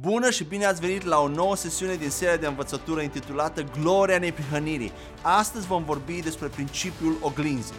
Bună 0.00 0.30
și 0.30 0.44
bine 0.44 0.64
ați 0.64 0.80
venit 0.80 1.02
la 1.02 1.18
o 1.18 1.28
nouă 1.28 1.56
sesiune 1.56 1.94
din 1.94 2.10
seria 2.10 2.36
de 2.36 2.46
învățătură 2.46 3.00
intitulată 3.00 3.64
Gloria 3.80 4.18
neprihănirii. 4.18 4.92
Astăzi 5.22 5.66
vom 5.66 5.84
vorbi 5.84 6.20
despre 6.22 6.46
principiul 6.48 7.16
oglinzii. 7.20 7.74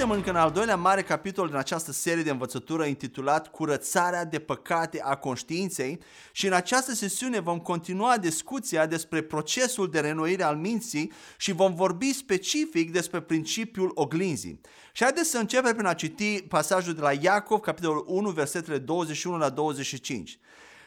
Suntem 0.00 0.18
încă 0.18 0.30
în 0.30 0.36
al 0.36 0.50
doilea 0.50 0.76
mare 0.76 1.02
capitol 1.02 1.46
din 1.46 1.56
această 1.56 1.92
serie 1.92 2.22
de 2.22 2.30
învățătură 2.30 2.84
intitulat 2.84 3.48
Curățarea 3.48 4.24
de 4.24 4.38
păcate 4.38 5.00
a 5.04 5.16
conștiinței 5.16 6.00
și 6.32 6.46
în 6.46 6.52
această 6.52 6.92
sesiune 6.92 7.40
vom 7.40 7.58
continua 7.58 8.16
discuția 8.16 8.86
despre 8.86 9.22
procesul 9.22 9.90
de 9.90 10.00
renoire 10.00 10.42
al 10.42 10.56
minții 10.56 11.12
și 11.36 11.52
vom 11.52 11.74
vorbi 11.74 12.12
specific 12.12 12.92
despre 12.92 13.20
principiul 13.20 13.90
oglinzii. 13.94 14.60
Și 14.92 15.02
haideți 15.02 15.30
să 15.30 15.38
începem 15.38 15.72
prin 15.72 15.86
a 15.86 15.94
citi 15.94 16.42
pasajul 16.42 16.94
de 16.94 17.00
la 17.00 17.12
Iacov, 17.12 17.60
capitolul 17.60 18.04
1, 18.06 18.30
versetele 18.30 18.78
21 18.78 19.36
la 19.36 19.48
25. 19.48 20.38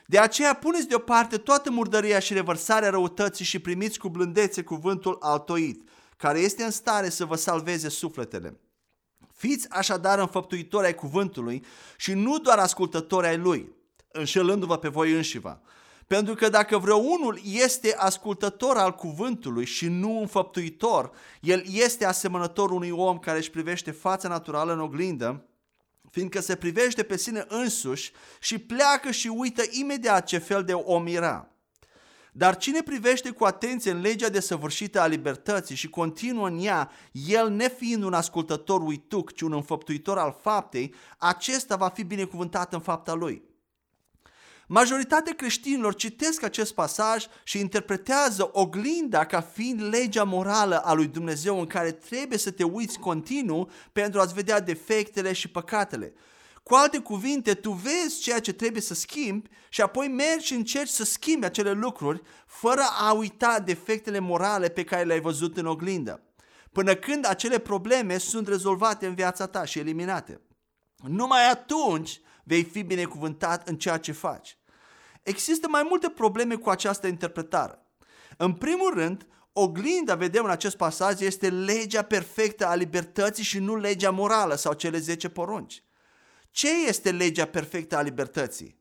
De 0.05 0.19
aceea 0.19 0.53
puneți 0.53 0.87
deoparte 0.87 1.37
toată 1.37 1.71
murdăria 1.71 2.19
și 2.19 2.33
revărsarea 2.33 2.89
răutății 2.89 3.45
și 3.45 3.59
primiți 3.59 3.99
cu 3.99 4.09
blândețe 4.09 4.63
cuvântul 4.63 5.17
altoit, 5.19 5.89
care 6.17 6.39
este 6.39 6.63
în 6.63 6.71
stare 6.71 7.09
să 7.09 7.25
vă 7.25 7.35
salveze 7.35 7.89
sufletele. 7.89 8.57
Fiți 9.43 9.69
așadar 9.69 10.19
înfăptuitori 10.19 10.85
ai 10.85 10.95
cuvântului 10.95 11.65
și 11.97 12.13
nu 12.13 12.37
doar 12.37 12.57
ascultători 12.57 13.27
ai 13.27 13.37
lui, 13.37 13.75
înșelându-vă 14.11 14.77
pe 14.77 14.87
voi 14.87 15.11
înșivă. 15.11 15.61
Pentru 16.07 16.33
că 16.33 16.49
dacă 16.49 16.77
vreunul 16.77 17.39
este 17.43 17.95
ascultător 17.97 18.77
al 18.77 18.95
cuvântului 18.95 19.65
și 19.65 19.87
nu 19.87 20.19
înfăptuitor, 20.19 21.11
el 21.41 21.63
este 21.71 22.05
asemănător 22.05 22.71
unui 22.71 22.89
om 22.89 23.19
care 23.19 23.37
își 23.37 23.49
privește 23.49 23.91
fața 23.91 24.27
naturală 24.27 24.73
în 24.73 24.79
oglindă, 24.79 25.45
fiindcă 26.09 26.41
se 26.41 26.55
privește 26.55 27.03
pe 27.03 27.17
sine 27.17 27.45
însuși 27.47 28.11
și 28.39 28.57
pleacă 28.57 29.11
și 29.11 29.27
uită 29.27 29.63
imediat 29.69 30.25
ce 30.25 30.37
fel 30.37 30.63
de 30.63 30.73
om 30.73 31.07
era. 31.07 31.52
Dar 32.35 32.57
cine 32.57 32.81
privește 32.81 33.29
cu 33.29 33.43
atenție 33.43 33.91
în 33.91 34.01
legea 34.01 34.29
desăvârșită 34.29 35.01
a 35.01 35.07
libertății 35.07 35.75
și 35.75 35.89
continuă 35.89 36.47
în 36.47 36.59
ea, 36.63 36.91
el 37.11 37.49
nefiind 37.49 38.03
un 38.03 38.13
ascultător 38.13 38.81
uituc, 38.81 39.33
ci 39.33 39.41
un 39.41 39.53
înfăptuitor 39.53 40.17
al 40.17 40.37
faptei, 40.41 40.93
acesta 41.17 41.75
va 41.75 41.89
fi 41.89 42.03
binecuvântat 42.03 42.73
în 42.73 42.79
fapta 42.79 43.13
lui. 43.13 43.43
Majoritatea 44.67 45.33
creștinilor 45.33 45.95
citesc 45.95 46.43
acest 46.43 46.73
pasaj 46.73 47.25
și 47.43 47.59
interpretează 47.59 48.49
oglinda 48.53 49.25
ca 49.25 49.41
fiind 49.41 49.81
legea 49.81 50.23
morală 50.23 50.77
a 50.77 50.93
lui 50.93 51.07
Dumnezeu 51.07 51.59
în 51.59 51.67
care 51.67 51.91
trebuie 51.91 52.37
să 52.37 52.51
te 52.51 52.63
uiți 52.63 52.99
continuu 52.99 53.69
pentru 53.91 54.19
a-ți 54.19 54.33
vedea 54.33 54.59
defectele 54.59 55.33
și 55.33 55.47
păcatele. 55.49 56.13
Cu 56.63 56.73
alte 56.73 56.99
cuvinte, 56.99 57.53
tu 57.53 57.71
vezi 57.71 58.19
ceea 58.21 58.39
ce 58.39 58.53
trebuie 58.53 58.81
să 58.81 58.93
schimbi 58.93 59.49
și 59.69 59.81
apoi 59.81 60.07
mergi 60.07 60.45
și 60.45 60.53
încerci 60.53 60.89
să 60.89 61.03
schimbi 61.03 61.45
acele 61.45 61.71
lucruri 61.71 62.21
fără 62.45 62.81
a 62.99 63.11
uita 63.11 63.59
defectele 63.59 64.19
morale 64.19 64.69
pe 64.69 64.83
care 64.83 65.03
le-ai 65.03 65.21
văzut 65.21 65.57
în 65.57 65.65
oglindă, 65.65 66.23
până 66.71 66.95
când 66.95 67.25
acele 67.25 67.57
probleme 67.57 68.17
sunt 68.17 68.47
rezolvate 68.47 69.05
în 69.05 69.13
viața 69.13 69.47
ta 69.47 69.65
și 69.65 69.79
eliminate. 69.79 70.41
Numai 70.95 71.49
atunci 71.49 72.21
vei 72.43 72.63
fi 72.63 72.83
binecuvântat 72.83 73.67
în 73.67 73.77
ceea 73.77 73.97
ce 73.97 74.11
faci. 74.11 74.57
Există 75.23 75.67
mai 75.67 75.85
multe 75.89 76.09
probleme 76.09 76.55
cu 76.55 76.69
această 76.69 77.07
interpretare. 77.07 77.87
În 78.37 78.53
primul 78.53 78.93
rând, 78.93 79.27
oglinda, 79.53 80.15
vedem 80.15 80.43
în 80.43 80.49
acest 80.49 80.77
pasaj, 80.77 81.21
este 81.21 81.49
legea 81.49 82.01
perfectă 82.01 82.67
a 82.67 82.75
libertății 82.75 83.43
și 83.43 83.59
nu 83.59 83.75
legea 83.75 84.11
morală 84.11 84.55
sau 84.55 84.73
cele 84.73 84.97
10 84.97 85.29
porunci. 85.29 85.83
Ce 86.53 86.85
este 86.87 87.11
legea 87.11 87.45
perfectă 87.45 87.97
a 87.97 88.01
libertății? 88.01 88.77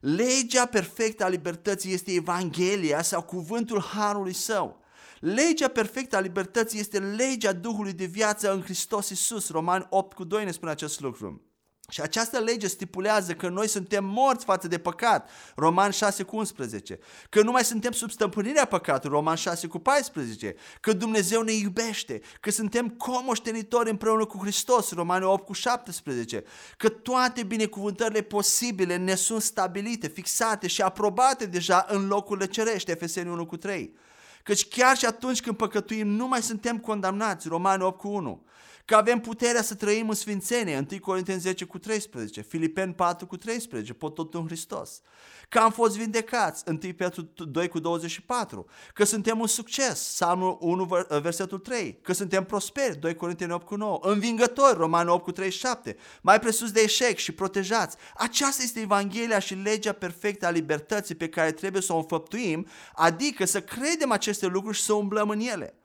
Legea 0.00 0.66
perfectă 0.66 1.24
a 1.24 1.28
libertății 1.28 1.92
este 1.92 2.12
Evanghelia 2.12 3.02
sau 3.02 3.22
cuvântul 3.22 3.80
Harului 3.80 4.32
Său. 4.32 4.82
Legea 5.20 5.68
perfectă 5.68 6.16
a 6.16 6.20
libertății 6.20 6.80
este 6.80 6.98
legea 6.98 7.52
Duhului 7.52 7.92
de 7.92 8.04
viață 8.04 8.52
în 8.52 8.62
Hristos 8.62 9.08
Iisus. 9.08 9.50
Roman 9.50 9.86
8 9.90 10.12
cu 10.12 10.24
2 10.24 10.44
ne 10.44 10.50
spune 10.50 10.70
acest 10.70 11.00
lucru. 11.00 11.42
Și 11.92 12.00
această 12.00 12.38
lege 12.38 12.66
stipulează 12.66 13.32
că 13.32 13.48
noi 13.48 13.68
suntem 13.68 14.04
morți 14.04 14.44
față 14.44 14.68
de 14.68 14.78
păcat, 14.78 15.30
Roman 15.56 15.90
6 15.90 16.22
cu 16.22 16.36
11, 16.36 16.98
că 17.28 17.42
nu 17.42 17.50
mai 17.50 17.64
suntem 17.64 17.92
sub 17.92 18.10
stăpânirea 18.10 18.64
păcatului, 18.64 19.16
Roman 19.16 19.36
6 19.36 19.66
cu 19.66 19.78
14, 19.78 20.54
că 20.80 20.92
Dumnezeu 20.92 21.42
ne 21.42 21.52
iubește, 21.52 22.20
că 22.40 22.50
suntem 22.50 22.88
comoștenitori 22.88 23.90
împreună 23.90 24.24
cu 24.24 24.38
Hristos, 24.38 24.92
Roman 24.92 25.22
8 25.22 25.44
cu 25.44 25.52
17, 25.52 26.44
că 26.76 26.88
toate 26.88 27.42
binecuvântările 27.42 28.20
posibile 28.20 28.96
ne 28.96 29.14
sunt 29.14 29.42
stabilite, 29.42 30.08
fixate 30.08 30.66
și 30.66 30.82
aprobate 30.82 31.46
deja 31.46 31.86
în 31.88 32.06
locurile 32.06 32.46
cerești, 32.46 32.90
Efeseni 32.90 33.30
1 33.30 33.46
cu 33.46 33.56
3. 33.56 33.94
Căci 34.42 34.68
chiar 34.68 34.96
și 34.96 35.04
atunci 35.04 35.40
când 35.40 35.56
păcătuim, 35.56 36.08
nu 36.08 36.28
mai 36.28 36.42
suntem 36.42 36.78
condamnați, 36.78 37.48
Romani 37.48 37.82
8 37.82 37.98
cu 37.98 38.08
1 38.08 38.44
că 38.84 38.96
avem 38.96 39.20
puterea 39.20 39.62
să 39.62 39.74
trăim 39.74 40.08
în 40.08 40.14
sfințenie, 40.14 40.86
1 40.90 41.00
Corinteni 41.00 41.40
10 41.40 41.64
cu 41.64 41.78
13, 41.78 42.40
Filipeni 42.40 42.94
4 42.94 43.26
cu 43.26 43.36
13, 43.36 43.92
pot 43.92 44.14
tot 44.14 44.34
în 44.34 44.46
Hristos, 44.46 45.00
că 45.48 45.58
am 45.58 45.70
fost 45.70 45.96
vindecați, 45.96 46.64
1 46.66 46.78
Petru 46.96 47.22
2 47.34 47.68
cu 47.68 47.78
24, 47.78 48.66
că 48.94 49.04
suntem 49.04 49.40
un 49.40 49.46
succes, 49.46 49.98
Psalmul 50.12 50.56
1 50.60 50.88
versetul 51.20 51.58
3, 51.58 51.98
că 52.02 52.12
suntem 52.12 52.44
prosperi, 52.44 52.96
2 52.96 53.14
Corinteni 53.14 53.52
8 53.52 53.66
cu 53.66 53.76
9, 53.76 53.98
învingători, 54.02 54.76
Romani 54.76 55.08
8 55.08 55.22
cu 55.22 55.32
37, 55.32 55.96
mai 56.20 56.40
presus 56.40 56.70
de 56.70 56.80
eșec 56.80 57.16
și 57.16 57.32
protejați. 57.32 57.96
Aceasta 58.14 58.62
este 58.62 58.80
Evanghelia 58.80 59.38
și 59.38 59.54
legea 59.54 59.92
perfectă 59.92 60.46
a 60.46 60.50
libertății 60.50 61.14
pe 61.14 61.28
care 61.28 61.52
trebuie 61.52 61.82
să 61.82 61.92
o 61.92 61.96
înfăptuim, 61.96 62.66
adică 62.94 63.44
să 63.44 63.60
credem 63.60 64.10
aceste 64.10 64.46
lucruri 64.46 64.76
și 64.76 64.82
să 64.82 64.92
umblăm 64.92 65.28
în 65.28 65.40
ele. 65.40 65.76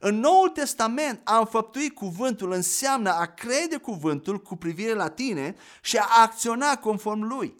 În 0.00 0.18
Noul 0.18 0.48
Testament 0.48 1.20
a 1.24 1.38
înfăptui 1.38 1.90
cuvântul 1.90 2.52
înseamnă 2.52 3.10
a 3.10 3.24
crede 3.24 3.76
cuvântul 3.76 4.42
cu 4.42 4.56
privire 4.56 4.92
la 4.92 5.08
tine 5.08 5.56
și 5.80 5.96
a 5.96 6.06
acționa 6.22 6.76
conform 6.76 7.22
lui. 7.22 7.56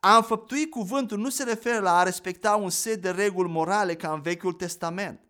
A 0.00 0.16
înfăptui 0.16 0.68
cuvântul 0.68 1.18
nu 1.18 1.28
se 1.28 1.44
referă 1.44 1.78
la 1.78 1.98
a 1.98 2.02
respecta 2.02 2.54
un 2.54 2.70
set 2.70 3.02
de 3.02 3.10
reguli 3.10 3.50
morale 3.50 3.94
ca 3.94 4.12
în 4.12 4.20
Vechiul 4.20 4.52
Testament. 4.52 5.20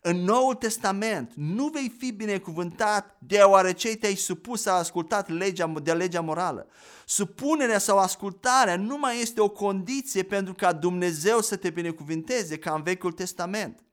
În 0.00 0.16
Noul 0.16 0.54
Testament 0.54 1.32
nu 1.34 1.68
vei 1.68 1.94
fi 1.98 2.12
binecuvântat 2.12 3.16
deoarece 3.18 3.96
te-ai 3.96 4.14
supus 4.14 4.62
să 4.62 4.70
ascultat 4.70 5.28
legea, 5.28 5.72
de 5.82 5.92
legea 5.92 6.20
morală. 6.20 6.66
Supunerea 7.06 7.78
sau 7.78 7.98
ascultarea 7.98 8.76
nu 8.76 8.98
mai 8.98 9.20
este 9.20 9.40
o 9.40 9.48
condiție 9.48 10.22
pentru 10.22 10.54
ca 10.54 10.72
Dumnezeu 10.72 11.40
să 11.40 11.56
te 11.56 11.70
binecuvinteze 11.70 12.58
ca 12.58 12.74
în 12.74 12.82
Vechiul 12.82 13.12
Testament. 13.12 13.85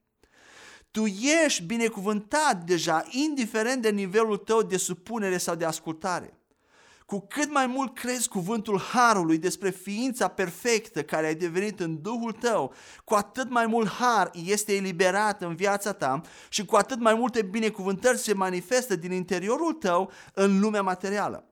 Tu 0.93 1.05
ești 1.45 1.63
binecuvântat 1.63 2.63
deja, 2.63 3.05
indiferent 3.09 3.81
de 3.81 3.89
nivelul 3.89 4.37
tău 4.37 4.61
de 4.61 4.77
supunere 4.77 5.37
sau 5.37 5.55
de 5.55 5.65
ascultare. 5.65 6.37
Cu 7.05 7.27
cât 7.29 7.51
mai 7.51 7.67
mult 7.67 7.95
crezi 7.95 8.27
cuvântul 8.27 8.79
Harului 8.79 9.37
despre 9.37 9.69
ființa 9.69 10.27
perfectă 10.27 11.03
care 11.03 11.27
ai 11.27 11.35
devenit 11.35 11.79
în 11.79 12.01
Duhul 12.01 12.31
tău, 12.31 12.73
cu 13.03 13.13
atât 13.13 13.49
mai 13.49 13.65
mult 13.65 13.89
Har 13.89 14.31
este 14.45 14.75
eliberat 14.75 15.41
în 15.41 15.55
viața 15.55 15.93
ta 15.93 16.21
și 16.49 16.65
cu 16.65 16.75
atât 16.75 16.99
mai 16.99 17.13
multe 17.13 17.41
binecuvântări 17.41 18.17
se 18.17 18.33
manifestă 18.33 18.95
din 18.95 19.11
interiorul 19.11 19.73
tău 19.73 20.11
în 20.33 20.59
lumea 20.59 20.81
materială. 20.81 21.47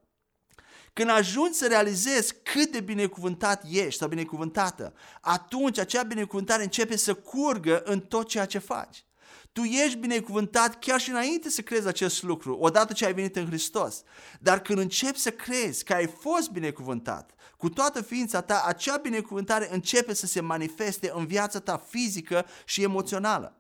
Când 0.94 1.10
ajungi 1.10 1.58
să 1.58 1.68
realizezi 1.68 2.36
cât 2.44 2.72
de 2.72 2.80
binecuvântat 2.80 3.64
ești 3.70 4.00
sau 4.00 4.08
binecuvântată, 4.08 4.94
atunci 5.22 5.78
acea 5.78 6.04
binecuvântare 6.04 6.64
începe 6.64 6.96
să 6.96 7.14
curgă 7.14 7.82
în 7.86 8.00
tot 8.00 8.28
ceea 8.28 8.46
ce 8.46 8.58
faci. 8.58 9.06
Tu 9.52 9.62
ești 9.62 9.98
binecuvântat 9.98 10.80
chiar 10.80 11.00
și 11.00 11.10
înainte 11.10 11.50
să 11.50 11.62
crezi 11.62 11.88
acest 11.88 12.24
lucru, 12.24 12.56
odată 12.56 12.94
ce 12.94 13.06
ai 13.06 13.14
venit 13.14 13.36
în 13.36 13.46
Hristos. 13.46 14.04
Dar 14.40 14.62
când 14.62 14.80
începi 14.80 15.18
să 15.18 15.32
crezi 15.32 15.84
că 15.84 15.94
ai 15.94 16.08
fost 16.08 16.50
binecuvântat, 16.50 17.32
cu 17.58 17.70
toată 17.70 18.02
ființa 18.02 18.42
ta, 18.42 18.64
acea 18.66 18.98
binecuvântare 18.98 19.74
începe 19.74 20.14
să 20.14 20.26
se 20.26 20.42
manifeste 20.42 21.12
în 21.16 21.26
viața 21.26 21.60
ta 21.60 21.78
fizică 21.78 22.46
și 22.66 22.84
emoțională. 22.84 23.56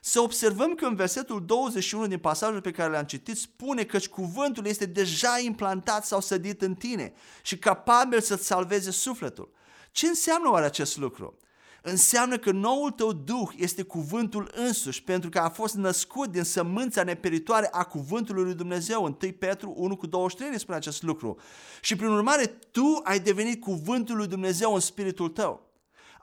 Să 0.00 0.20
observăm 0.20 0.74
că 0.74 0.86
în 0.86 0.94
versetul 0.94 1.44
21 1.46 2.06
din 2.06 2.18
pasajul 2.18 2.60
pe 2.60 2.70
care 2.70 2.90
l-am 2.90 3.04
citit 3.04 3.36
spune 3.36 3.84
că 3.84 3.98
cuvântul 4.10 4.66
este 4.66 4.86
deja 4.86 5.38
implantat 5.38 6.06
sau 6.06 6.20
sădit 6.20 6.62
în 6.62 6.74
tine 6.74 7.12
și 7.42 7.58
capabil 7.58 8.20
să-ți 8.20 8.46
salveze 8.46 8.90
sufletul. 8.90 9.52
Ce 9.90 10.06
înseamnă 10.06 10.50
oare 10.50 10.64
acest 10.64 10.96
lucru? 10.96 11.36
Înseamnă 11.86 12.38
că 12.38 12.50
noul 12.50 12.90
tău 12.90 13.12
duh 13.12 13.48
este 13.56 13.82
cuvântul 13.82 14.50
însuși, 14.54 15.02
pentru 15.02 15.30
că 15.30 15.38
a 15.38 15.48
fost 15.48 15.74
născut 15.74 16.30
din 16.30 16.42
sămânța 16.42 17.02
neperitoare 17.02 17.68
a 17.72 17.84
cuvântului 17.84 18.44
lui 18.44 18.54
Dumnezeu. 18.54 19.02
1 19.02 19.32
Petru 19.38 19.74
1 19.76 19.96
cu 19.96 20.06
23 20.06 20.50
ne 20.50 20.58
spune 20.58 20.76
acest 20.76 21.02
lucru. 21.02 21.36
Și 21.80 21.96
prin 21.96 22.08
urmare, 22.08 22.46
tu 22.46 23.00
ai 23.02 23.20
devenit 23.20 23.60
cuvântul 23.60 24.16
lui 24.16 24.26
Dumnezeu 24.26 24.74
în 24.74 24.80
spiritul 24.80 25.28
tău. 25.28 25.72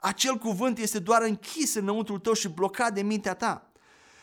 Acel 0.00 0.34
cuvânt 0.34 0.78
este 0.78 0.98
doar 0.98 1.22
închis 1.22 1.74
înăuntru 1.74 2.18
tău 2.18 2.32
și 2.32 2.48
blocat 2.48 2.94
de 2.94 3.02
mintea 3.02 3.34
ta. 3.34 3.72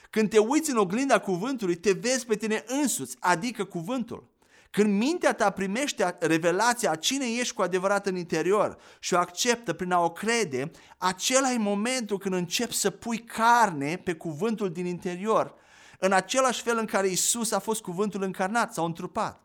Când 0.09 0.29
te 0.29 0.37
uiți 0.37 0.69
în 0.69 0.77
oglinda 0.77 1.19
cuvântului, 1.19 1.75
te 1.75 1.91
vezi 1.91 2.25
pe 2.25 2.35
tine 2.35 2.63
însuți, 2.67 3.15
adică 3.19 3.63
cuvântul. 3.63 4.29
Când 4.71 4.97
mintea 4.97 5.33
ta 5.33 5.49
primește 5.49 6.17
revelația 6.19 6.91
a 6.91 6.95
cine 6.95 7.25
ești 7.25 7.53
cu 7.53 7.61
adevărat 7.61 8.07
în 8.07 8.15
interior 8.15 8.77
și 8.99 9.13
o 9.13 9.17
acceptă 9.17 9.73
prin 9.73 9.91
a 9.91 9.99
o 9.99 10.11
crede, 10.11 10.71
acela 10.97 11.51
e 11.51 11.57
momentul 11.57 12.17
când 12.17 12.33
începi 12.33 12.73
să 12.73 12.89
pui 12.89 13.17
carne 13.17 13.95
pe 13.95 14.13
cuvântul 14.13 14.71
din 14.71 14.85
interior, 14.85 15.55
în 15.99 16.11
același 16.11 16.61
fel 16.61 16.77
în 16.77 16.85
care 16.85 17.07
Isus 17.07 17.51
a 17.51 17.59
fost 17.59 17.81
cuvântul 17.81 18.23
încarnat 18.23 18.73
sau 18.73 18.85
întrupat. 18.85 19.43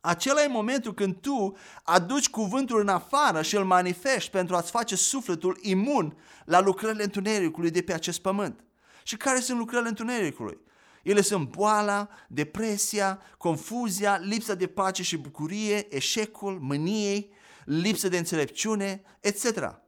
Acela 0.00 0.42
e 0.42 0.46
momentul 0.46 0.94
când 0.94 1.16
tu 1.20 1.56
aduci 1.82 2.30
cuvântul 2.30 2.80
în 2.80 2.88
afară 2.88 3.42
și 3.42 3.56
îl 3.56 3.64
manifesti 3.64 4.30
pentru 4.30 4.56
a-ți 4.56 4.70
face 4.70 4.96
sufletul 4.96 5.58
imun 5.60 6.16
la 6.44 6.60
lucrările 6.60 7.02
întunericului 7.02 7.70
de 7.70 7.82
pe 7.82 7.92
acest 7.92 8.20
pământ. 8.20 8.64
Și 9.02 9.16
care 9.16 9.40
sunt 9.40 9.58
lucrările 9.58 9.88
întunericului? 9.88 10.60
Ele 11.02 11.20
sunt 11.20 11.50
boala, 11.50 12.08
depresia, 12.28 13.20
confuzia, 13.38 14.16
lipsa 14.16 14.54
de 14.54 14.66
pace 14.66 15.02
și 15.02 15.16
bucurie, 15.16 15.94
eșecul, 15.94 16.58
mâniei, 16.60 17.30
lipsă 17.64 18.08
de 18.08 18.18
înțelepciune, 18.18 19.02
etc. 19.20 19.80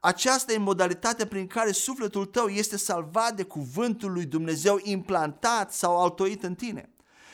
Aceasta 0.00 0.52
e 0.52 0.58
modalitatea 0.58 1.26
prin 1.26 1.46
care 1.46 1.72
sufletul 1.72 2.24
tău 2.24 2.46
este 2.46 2.76
salvat 2.76 3.36
de 3.36 3.42
cuvântul 3.42 4.12
lui 4.12 4.24
Dumnezeu 4.24 4.80
implantat 4.82 5.72
sau 5.72 6.02
altoit 6.02 6.42
în 6.42 6.54
tine. 6.54 6.90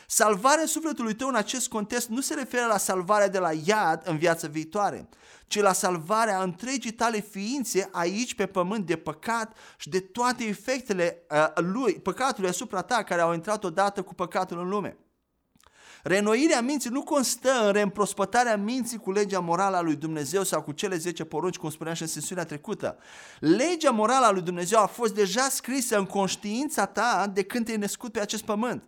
Salvarea 0.06 0.66
sufletului 0.66 1.14
tău 1.14 1.28
în 1.28 1.34
acest 1.34 1.68
context 1.68 2.08
nu 2.08 2.20
se 2.20 2.34
referă 2.34 2.66
la 2.66 2.78
salvarea 2.78 3.28
de 3.28 3.38
la 3.38 3.50
iad 3.64 4.02
în 4.04 4.16
viața 4.16 4.48
viitoare, 4.48 5.08
ci 5.46 5.60
la 5.60 5.72
salvarea 5.72 6.42
întregii 6.42 6.92
tale 6.92 7.20
ființe 7.20 7.88
aici 7.92 8.34
pe 8.34 8.46
pământ 8.46 8.86
de 8.86 8.96
păcat 8.96 9.56
și 9.76 9.88
de 9.88 10.00
toate 10.00 10.44
efectele 10.44 11.22
uh, 11.30 11.46
lui, 11.54 11.92
păcatului 11.92 12.50
asupra 12.50 12.82
ta 12.82 13.02
care 13.02 13.20
au 13.20 13.34
intrat 13.34 13.64
odată 13.64 14.02
cu 14.02 14.14
păcatul 14.14 14.58
în 14.58 14.68
lume. 14.68 14.96
Renoirea 16.02 16.60
minții 16.60 16.90
nu 16.90 17.02
constă 17.02 17.50
în 17.66 17.72
reîmprospătarea 17.72 18.56
minții 18.56 18.98
cu 18.98 19.12
legea 19.12 19.40
morală 19.40 19.76
a 19.76 19.80
lui 19.80 19.96
Dumnezeu 19.96 20.42
sau 20.42 20.62
cu 20.62 20.72
cele 20.72 20.96
10 20.96 21.24
porunci, 21.24 21.56
cum 21.56 21.70
spuneam 21.70 21.96
și 21.96 22.02
în 22.02 22.08
sesiunea 22.08 22.44
trecută. 22.44 22.98
Legea 23.38 23.90
morală 23.90 24.26
a 24.26 24.30
lui 24.30 24.42
Dumnezeu 24.42 24.78
a 24.78 24.86
fost 24.86 25.14
deja 25.14 25.48
scrisă 25.48 25.98
în 25.98 26.04
conștiința 26.04 26.86
ta 26.86 27.30
de 27.32 27.42
când 27.42 27.64
te-ai 27.64 27.76
născut 27.76 28.12
pe 28.12 28.20
acest 28.20 28.44
pământ. 28.44 28.84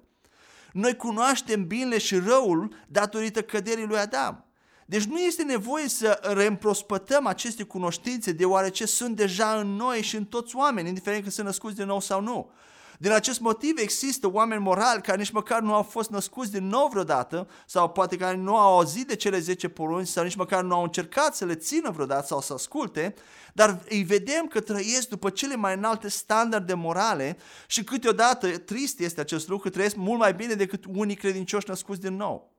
Noi 0.73 0.97
cunoaștem 0.97 1.67
binele 1.67 1.99
și 1.99 2.19
răul 2.19 2.75
datorită 2.89 3.43
căderii 3.43 3.87
lui 3.87 3.99
Adam. 3.99 4.45
Deci 4.87 5.05
nu 5.05 5.19
este 5.19 5.43
nevoie 5.43 5.89
să 5.89 6.21
reîmprospătăm 6.23 7.27
aceste 7.27 7.63
cunoștințe 7.63 8.33
deoarece 8.33 8.87
sunt 8.87 9.17
deja 9.17 9.59
în 9.59 9.67
noi 9.69 10.03
și 10.03 10.17
în 10.17 10.25
toți 10.25 10.57
oameni, 10.57 10.89
indiferent 10.89 11.25
că 11.25 11.31
sunt 11.31 11.47
născuți 11.47 11.77
din 11.77 11.87
nou 11.87 12.01
sau 12.01 12.21
nu. 12.21 12.51
Din 12.99 13.11
acest 13.11 13.41
motiv 13.41 13.79
există 13.79 14.31
oameni 14.31 14.63
morali 14.63 15.03
care 15.03 15.19
nici 15.19 15.31
măcar 15.31 15.61
nu 15.61 15.75
au 15.75 15.83
fost 15.83 16.11
născuți 16.11 16.53
din 16.53 16.67
nou 16.67 16.89
vreodată 16.89 17.49
sau 17.67 17.89
poate 17.89 18.17
care 18.17 18.37
nu 18.37 18.57
au 18.57 18.77
auzit 18.77 19.07
de 19.07 19.17
cele 19.17 19.39
10 19.39 19.69
porunci 19.69 20.07
sau 20.07 20.25
nici 20.25 20.35
măcar 20.35 20.63
nu 20.63 20.75
au 20.75 20.83
încercat 20.83 21.35
să 21.35 21.45
le 21.45 21.55
țină 21.55 21.91
vreodată 21.91 22.27
sau 22.27 22.41
să 22.41 22.53
asculte, 22.53 23.15
dar 23.53 23.79
îi 23.89 24.03
vedem 24.03 24.47
că 24.47 24.61
trăiesc 24.61 25.09
după 25.09 25.31
cele 25.31 25.57
mai 25.57 25.75
înalte 25.75 26.09
standarde 26.09 26.75
morale 26.75 27.37
și 27.67 27.85
câteodată, 27.85 28.59
trist 28.59 29.01
este 29.01 29.21
acest 29.21 29.49
lucru, 29.49 29.69
trăiesc 29.69 29.97
mult 29.97 30.19
mai 30.19 30.35
bine 30.35 30.55
decât 30.55 30.85
unii 30.95 31.17
credincioși 31.17 31.69
născuți 31.69 32.01
din 32.01 32.17
nou. 32.17 32.56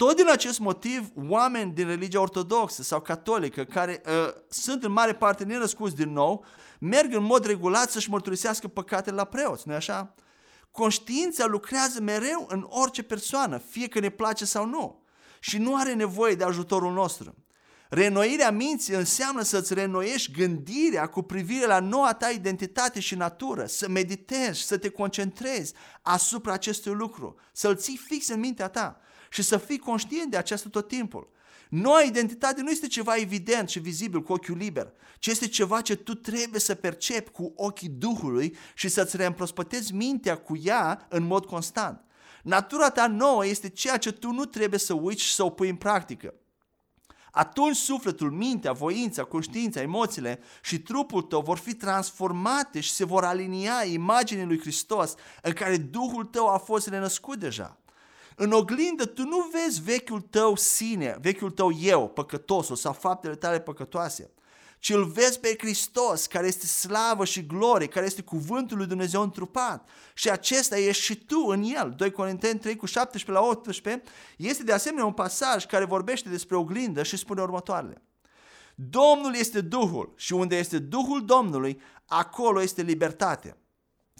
Tot 0.00 0.16
din 0.16 0.30
acest 0.30 0.58
motiv, 0.58 1.10
oameni 1.28 1.72
din 1.72 1.86
religia 1.86 2.20
ortodoxă 2.20 2.82
sau 2.82 3.00
catolică, 3.00 3.64
care 3.64 4.02
uh, 4.06 4.32
sunt 4.48 4.84
în 4.84 4.92
mare 4.92 5.14
parte 5.14 5.44
nenăscuți 5.44 5.96
din 5.96 6.12
nou, 6.12 6.44
merg 6.78 7.14
în 7.14 7.22
mod 7.22 7.44
regulat 7.44 7.90
să-și 7.90 8.10
mărturisească 8.10 8.68
păcatele 8.68 9.16
la 9.16 9.24
preoți, 9.24 9.68
nu 9.68 9.74
așa? 9.74 10.14
Conștiința 10.70 11.46
lucrează 11.46 12.00
mereu 12.00 12.46
în 12.48 12.66
orice 12.68 13.02
persoană, 13.02 13.58
fie 13.58 13.88
că 13.88 14.00
ne 14.00 14.08
place 14.08 14.44
sau 14.44 14.66
nu, 14.66 15.04
și 15.40 15.58
nu 15.58 15.76
are 15.76 15.94
nevoie 15.94 16.34
de 16.34 16.44
ajutorul 16.44 16.92
nostru. 16.92 17.34
Renoirea 17.88 18.50
minții 18.50 18.94
înseamnă 18.94 19.42
să-ți 19.42 19.74
renoiești 19.74 20.32
gândirea 20.32 21.06
cu 21.06 21.22
privire 21.22 21.66
la 21.66 21.80
noua 21.80 22.12
ta 22.12 22.30
identitate 22.30 23.00
și 23.00 23.14
natură, 23.14 23.66
să 23.66 23.88
meditezi, 23.88 24.60
să 24.60 24.78
te 24.78 24.88
concentrezi 24.88 25.74
asupra 26.02 26.52
acestui 26.52 26.92
lucru, 26.92 27.34
să-l 27.52 27.76
ții 27.76 27.96
fix 27.96 28.28
în 28.28 28.40
mintea 28.40 28.68
ta 28.68 29.00
și 29.32 29.42
să 29.42 29.56
fii 29.56 29.78
conștient 29.78 30.30
de 30.30 30.36
acesta 30.36 30.68
tot 30.68 30.88
timpul. 30.88 31.30
Noua 31.68 32.02
identitate 32.02 32.62
nu 32.62 32.70
este 32.70 32.86
ceva 32.86 33.16
evident 33.16 33.68
și 33.68 33.78
vizibil 33.78 34.22
cu 34.22 34.32
ochiul 34.32 34.56
liber, 34.56 34.92
ci 35.18 35.26
este 35.26 35.48
ceva 35.48 35.80
ce 35.80 35.96
tu 35.96 36.14
trebuie 36.14 36.60
să 36.60 36.74
percepi 36.74 37.30
cu 37.30 37.52
ochii 37.56 37.88
Duhului 37.88 38.56
și 38.74 38.88
să-ți 38.88 39.16
reîmprospătezi 39.16 39.94
mintea 39.94 40.36
cu 40.36 40.56
ea 40.62 41.06
în 41.08 41.22
mod 41.22 41.46
constant. 41.46 42.04
Natura 42.42 42.90
ta 42.90 43.06
nouă 43.06 43.46
este 43.46 43.68
ceea 43.68 43.96
ce 43.96 44.12
tu 44.12 44.32
nu 44.32 44.44
trebuie 44.44 44.78
să 44.78 44.94
uiți 44.94 45.22
și 45.22 45.34
să 45.34 45.44
o 45.44 45.50
pui 45.50 45.68
în 45.68 45.76
practică. 45.76 46.34
Atunci 47.30 47.76
sufletul, 47.76 48.30
mintea, 48.30 48.72
voința, 48.72 49.24
conștiința, 49.24 49.80
emoțiile 49.80 50.40
și 50.62 50.80
trupul 50.80 51.22
tău 51.22 51.40
vor 51.40 51.58
fi 51.58 51.74
transformate 51.74 52.80
și 52.80 52.90
se 52.90 53.04
vor 53.04 53.24
alinia 53.24 53.84
imaginii 53.84 54.44
lui 54.44 54.60
Hristos 54.60 55.14
în 55.42 55.52
care 55.52 55.76
Duhul 55.76 56.24
tău 56.24 56.48
a 56.48 56.58
fost 56.58 56.88
renăscut 56.88 57.38
deja. 57.38 57.79
În 58.42 58.52
oglindă 58.52 59.04
tu 59.04 59.22
nu 59.22 59.50
vezi 59.52 59.82
vechiul 59.82 60.20
tău 60.20 60.56
sine, 60.56 61.16
vechiul 61.20 61.50
tău 61.50 61.72
eu, 61.72 62.08
păcătosul 62.08 62.76
sau 62.76 62.92
faptele 62.92 63.34
tale 63.34 63.60
păcătoase, 63.60 64.30
ci 64.78 64.90
îl 64.90 65.04
vezi 65.04 65.40
pe 65.40 65.54
Hristos, 65.58 66.26
care 66.26 66.46
este 66.46 66.66
slavă 66.66 67.24
și 67.24 67.46
glorie, 67.46 67.86
care 67.86 68.06
este 68.06 68.22
cuvântul 68.22 68.76
lui 68.76 68.86
Dumnezeu 68.86 69.22
întrupat. 69.22 69.88
Și 70.14 70.30
acesta 70.30 70.78
ești 70.78 71.02
și 71.02 71.16
tu 71.16 71.44
în 71.48 71.62
el. 71.62 71.94
2 71.96 72.10
Corinteni 72.10 72.58
3 72.58 72.76
cu 72.76 72.86
17 72.86 73.32
la 73.44 73.48
18 73.50 74.02
este 74.36 74.62
de 74.62 74.72
asemenea 74.72 75.04
un 75.04 75.12
pasaj 75.12 75.66
care 75.66 75.84
vorbește 75.84 76.28
despre 76.28 76.56
oglindă 76.56 77.02
și 77.02 77.16
spune 77.16 77.42
următoarele. 77.42 78.02
Domnul 78.74 79.34
este 79.34 79.60
Duhul 79.60 80.12
și 80.16 80.32
unde 80.32 80.56
este 80.56 80.78
Duhul 80.78 81.24
Domnului, 81.24 81.80
acolo 82.06 82.62
este 82.62 82.82
libertate. 82.82 83.56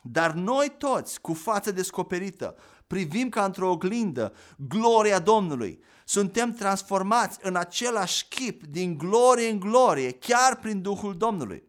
Dar 0.02 0.32
noi 0.32 0.74
toți, 0.78 1.20
cu 1.20 1.34
față 1.34 1.70
descoperită, 1.72 2.56
privim 2.90 3.28
ca 3.28 3.44
într-o 3.44 3.70
oglindă 3.70 4.32
gloria 4.68 5.18
Domnului. 5.18 5.82
Suntem 6.04 6.52
transformați 6.52 7.38
în 7.42 7.56
același 7.56 8.26
chip, 8.28 8.64
din 8.64 8.98
glorie 8.98 9.48
în 9.48 9.58
glorie, 9.58 10.12
chiar 10.12 10.56
prin 10.56 10.82
Duhul 10.82 11.16
Domnului. 11.16 11.62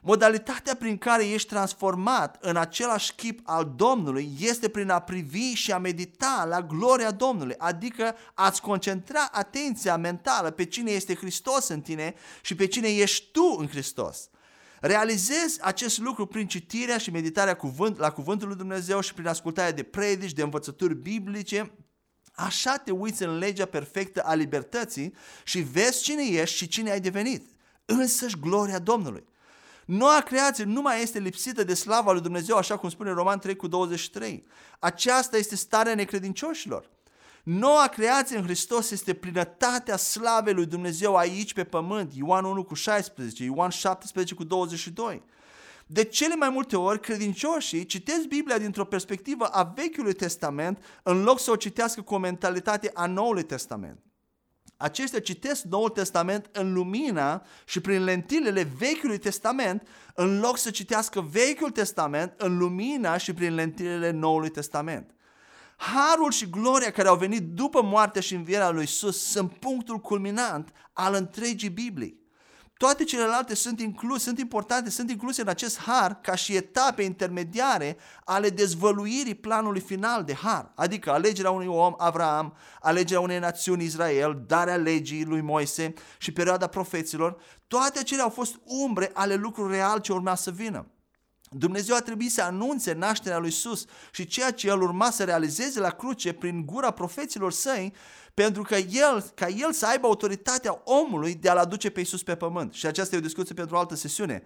Modalitatea 0.00 0.74
prin 0.74 0.98
care 0.98 1.28
ești 1.28 1.48
transformat 1.48 2.38
în 2.40 2.56
același 2.56 3.14
chip 3.14 3.40
al 3.44 3.72
Domnului 3.76 4.32
este 4.40 4.68
prin 4.68 4.90
a 4.90 4.98
privi 4.98 5.52
și 5.52 5.72
a 5.72 5.78
medita 5.78 6.44
la 6.48 6.62
gloria 6.62 7.10
Domnului, 7.10 7.54
adică 7.58 8.16
a-ți 8.34 8.60
concentra 8.60 9.28
atenția 9.32 9.96
mentală 9.96 10.50
pe 10.50 10.64
cine 10.64 10.90
este 10.90 11.14
Hristos 11.14 11.68
în 11.68 11.80
tine 11.80 12.14
și 12.42 12.54
pe 12.54 12.66
cine 12.66 12.88
ești 12.88 13.30
tu 13.32 13.56
în 13.58 13.68
Hristos. 13.68 14.28
Realizezi 14.84 15.58
acest 15.60 15.98
lucru 15.98 16.26
prin 16.26 16.46
citirea 16.46 16.98
și 16.98 17.10
meditarea 17.10 17.56
cuvânt, 17.56 17.98
la 17.98 18.10
cuvântul 18.10 18.48
lui 18.48 18.56
Dumnezeu 18.56 19.00
și 19.00 19.14
prin 19.14 19.26
ascultarea 19.26 19.72
de 19.72 19.82
predici, 19.82 20.32
de 20.32 20.42
învățături 20.42 20.94
biblice, 20.94 21.72
Așa 22.34 22.76
te 22.76 22.90
uiți 22.90 23.22
în 23.22 23.38
legea 23.38 23.64
perfectă 23.64 24.22
a 24.24 24.34
libertății 24.34 25.14
și 25.44 25.60
vezi 25.60 26.02
cine 26.02 26.22
ești 26.22 26.56
și 26.56 26.68
cine 26.68 26.90
ai 26.90 27.00
devenit. 27.00 27.46
Însăși 27.84 28.38
gloria 28.40 28.78
Domnului. 28.78 29.24
Noua 29.84 30.20
creație 30.20 30.64
nu 30.64 30.80
mai 30.80 31.02
este 31.02 31.18
lipsită 31.18 31.64
de 31.64 31.74
slava 31.74 32.12
lui 32.12 32.20
Dumnezeu, 32.20 32.56
așa 32.56 32.76
cum 32.76 32.88
spune 32.88 33.10
Roman 33.10 33.38
3 33.38 33.56
cu 33.56 33.66
23. 33.66 34.46
Aceasta 34.78 35.36
este 35.36 35.56
starea 35.56 35.94
necredincioșilor. 35.94 36.90
Noua 37.42 37.86
creație 37.86 38.36
în 38.36 38.42
Hristos 38.42 38.90
este 38.90 39.14
plinătatea 39.14 39.96
slavei 39.96 40.54
lui 40.54 40.66
Dumnezeu 40.66 41.16
aici 41.16 41.54
pe 41.54 41.64
pământ. 41.64 42.12
Ioan 42.14 42.44
1 42.44 42.64
cu 42.64 42.74
16, 42.74 43.44
Ioan 43.44 43.70
17 43.70 44.34
cu 44.34 44.44
22. 44.44 45.22
De 45.86 46.04
cele 46.04 46.34
mai 46.34 46.48
multe 46.48 46.76
ori, 46.76 47.00
credincioșii 47.00 47.86
citesc 47.86 48.26
Biblia 48.26 48.58
dintr-o 48.58 48.84
perspectivă 48.84 49.44
a 49.44 49.72
Vechiului 49.74 50.12
Testament 50.12 50.84
în 51.02 51.22
loc 51.22 51.40
să 51.40 51.50
o 51.50 51.56
citească 51.56 52.02
cu 52.02 52.14
o 52.14 52.18
mentalitate 52.18 52.90
a 52.94 53.06
Noului 53.06 53.42
Testament. 53.42 53.98
Aceștia 54.76 55.20
citesc 55.20 55.62
Noul 55.62 55.88
Testament 55.88 56.48
în 56.52 56.72
lumina 56.72 57.42
și 57.64 57.80
prin 57.80 58.04
lentilele 58.04 58.62
Vechiului 58.78 59.18
Testament 59.18 59.86
în 60.14 60.40
loc 60.40 60.58
să 60.58 60.70
citească 60.70 61.20
Vechiul 61.20 61.70
Testament 61.70 62.34
în 62.36 62.58
lumina 62.58 63.16
și 63.16 63.32
prin 63.32 63.54
lentilele 63.54 64.10
Noului 64.10 64.50
Testament. 64.50 65.14
Harul 65.82 66.30
și 66.30 66.50
gloria 66.50 66.90
care 66.90 67.08
au 67.08 67.16
venit 67.16 67.42
după 67.42 67.82
moartea 67.82 68.20
și 68.20 68.34
învierea 68.34 68.70
lui 68.70 68.82
Isus 68.82 69.24
sunt 69.30 69.52
punctul 69.52 69.98
culminant 69.98 70.72
al 70.92 71.14
întregii 71.14 71.68
Biblii. 71.68 72.20
Toate 72.76 73.04
celelalte 73.04 73.54
sunt 73.54 73.80
incluse, 73.80 74.24
sunt 74.24 74.38
importante, 74.38 74.90
sunt 74.90 75.10
incluse 75.10 75.40
în 75.40 75.48
acest 75.48 75.78
har 75.78 76.20
ca 76.20 76.34
și 76.34 76.56
etape 76.56 77.02
intermediare 77.02 77.96
ale 78.24 78.50
dezvăluirii 78.50 79.34
planului 79.34 79.80
final 79.80 80.24
de 80.24 80.34
har, 80.34 80.72
adică 80.74 81.10
alegerea 81.10 81.50
unui 81.50 81.66
om, 81.66 81.94
Avram, 81.98 82.56
alegerea 82.80 83.20
unei 83.20 83.38
națiuni, 83.38 83.84
Israel, 83.84 84.44
darea 84.46 84.76
legii 84.76 85.24
lui 85.24 85.40
Moise 85.40 85.94
și 86.18 86.32
perioada 86.32 86.66
profeților, 86.66 87.36
toate 87.66 87.98
acelea 87.98 88.24
au 88.24 88.30
fost 88.30 88.60
umbre 88.64 89.10
ale 89.14 89.34
lucruri 89.34 89.72
real 89.72 90.00
ce 90.00 90.12
urma 90.12 90.34
să 90.34 90.50
vină. 90.50 90.86
Dumnezeu 91.54 91.96
a 91.96 92.00
trebuit 92.00 92.32
să 92.32 92.42
anunțe 92.42 92.92
nașterea 92.92 93.38
lui 93.38 93.48
Isus 93.48 93.84
și 94.12 94.26
ceea 94.26 94.50
ce 94.50 94.68
el 94.68 94.82
urma 94.82 95.10
să 95.10 95.24
realizeze 95.24 95.80
la 95.80 95.90
cruce 95.90 96.32
prin 96.32 96.66
gura 96.66 96.90
profeților 96.90 97.52
săi, 97.52 97.92
pentru 98.34 98.62
că 98.62 98.74
el, 98.74 99.30
ca 99.34 99.48
el 99.48 99.72
să 99.72 99.86
aibă 99.86 100.06
autoritatea 100.06 100.80
omului 100.84 101.34
de 101.34 101.48
a-l 101.48 101.56
aduce 101.56 101.90
pe 101.90 102.00
Isus 102.00 102.22
pe 102.22 102.34
pământ. 102.34 102.72
Și 102.72 102.86
aceasta 102.86 103.14
e 103.14 103.18
o 103.18 103.22
discuție 103.22 103.54
pentru 103.54 103.76
o 103.76 103.78
altă 103.78 103.94
sesiune. 103.94 104.42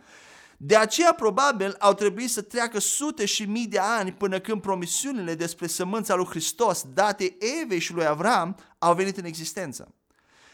De 0.57 0.77
aceea, 0.77 1.13
probabil, 1.13 1.77
au 1.79 1.95
trebuit 1.95 2.31
să 2.31 2.43
treacă 2.43 2.79
sute 2.79 3.25
și 3.25 3.45
mii 3.45 3.67
de 3.67 3.79
ani 3.79 4.13
până 4.13 4.41
când 4.41 4.61
promisiunile 4.61 5.35
despre 5.35 5.67
sămânța 5.67 6.15
lui 6.15 6.27
Hristos 6.27 6.85
date 6.95 7.37
Evei 7.63 7.79
și 7.79 7.93
lui 7.93 8.07
Avram 8.07 8.57
au 8.79 8.95
venit 8.95 9.17
în 9.17 9.25
existență. 9.25 9.95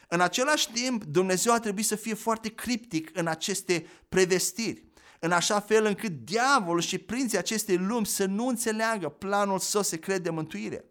În 0.08 0.20
același 0.20 0.70
timp, 0.72 1.04
Dumnezeu 1.04 1.52
a 1.52 1.58
trebuit 1.58 1.86
să 1.86 1.96
fie 1.96 2.14
foarte 2.14 2.48
criptic 2.48 3.10
în 3.12 3.26
aceste 3.26 3.86
prevestiri 4.08 4.91
în 5.24 5.32
așa 5.32 5.60
fel 5.60 5.84
încât 5.84 6.12
diavolul 6.24 6.80
și 6.80 6.98
prinții 6.98 7.38
acestei 7.38 7.76
lumi 7.76 8.06
să 8.06 8.24
nu 8.24 8.46
înțeleagă 8.46 9.08
planul 9.08 9.58
său 9.58 9.82
secret 9.82 10.22
de 10.22 10.30
mântuire. 10.30 10.84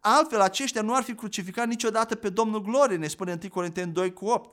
Altfel, 0.00 0.40
aceștia 0.40 0.82
nu 0.82 0.94
ar 0.94 1.02
fi 1.02 1.14
crucificat 1.14 1.66
niciodată 1.66 2.14
pe 2.14 2.28
Domnul 2.28 2.62
Glorie, 2.62 2.96
ne 2.96 3.08
spune 3.08 3.38
1 3.42 3.50
Corinteni 3.50 3.92
2 3.92 4.12
cu 4.12 4.26
8. 4.26 4.50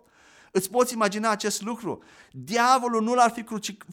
Îți 0.52 0.70
poți 0.70 0.94
imagina 0.94 1.30
acest 1.30 1.62
lucru? 1.62 2.04
Diavolul 2.32 3.04
nu 3.04 3.14
l-ar 3.14 3.32
fi 3.32 3.46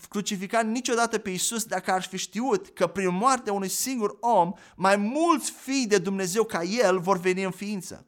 crucificat 0.08 0.66
niciodată 0.66 1.18
pe 1.18 1.30
Isus 1.30 1.64
dacă 1.64 1.90
ar 1.90 2.02
fi 2.02 2.16
știut 2.16 2.68
că 2.68 2.86
prin 2.86 3.14
moartea 3.14 3.52
unui 3.52 3.68
singur 3.68 4.16
om, 4.20 4.52
mai 4.76 4.96
mulți 4.96 5.50
fii 5.50 5.86
de 5.86 5.98
Dumnezeu 5.98 6.44
ca 6.44 6.62
el 6.62 6.98
vor 6.98 7.18
veni 7.18 7.42
în 7.42 7.50
ființă. 7.50 8.06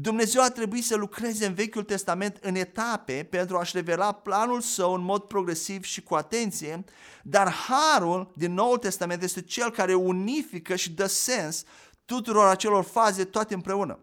Dumnezeu 0.00 0.42
a 0.42 0.50
trebuit 0.50 0.84
să 0.84 0.96
lucreze 0.96 1.46
în 1.46 1.54
Vechiul 1.54 1.82
Testament 1.82 2.36
în 2.40 2.54
etape 2.54 3.26
pentru 3.30 3.56
a-și 3.56 3.76
revela 3.76 4.12
planul 4.12 4.60
său 4.60 4.94
în 4.94 5.02
mod 5.02 5.22
progresiv 5.22 5.82
și 5.82 6.02
cu 6.02 6.14
atenție, 6.14 6.84
dar 7.22 7.52
harul 7.52 8.32
din 8.34 8.54
Noul 8.54 8.78
Testament 8.78 9.22
este 9.22 9.42
cel 9.42 9.70
care 9.70 9.94
unifică 9.94 10.76
și 10.76 10.92
dă 10.92 11.06
sens 11.06 11.64
tuturor 12.04 12.46
acelor 12.46 12.84
faze 12.84 13.24
toate 13.24 13.54
împreună. 13.54 13.98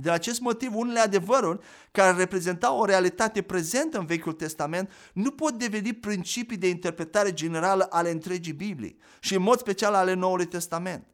De 0.00 0.10
acest 0.10 0.40
motiv, 0.40 0.74
unele 0.74 1.00
adevăruri 1.00 1.64
care 1.90 2.16
reprezentau 2.16 2.78
o 2.78 2.84
realitate 2.84 3.42
prezentă 3.42 3.98
în 3.98 4.06
Vechiul 4.06 4.32
Testament 4.32 4.90
nu 5.12 5.30
pot 5.30 5.52
deveni 5.52 5.92
principii 5.92 6.56
de 6.56 6.68
interpretare 6.68 7.32
generală 7.32 7.86
ale 7.90 8.10
întregii 8.10 8.52
Biblii 8.52 8.98
și 9.20 9.34
în 9.34 9.42
mod 9.42 9.58
special 9.58 9.94
ale 9.94 10.14
Noului 10.14 10.46
Testament. 10.46 11.06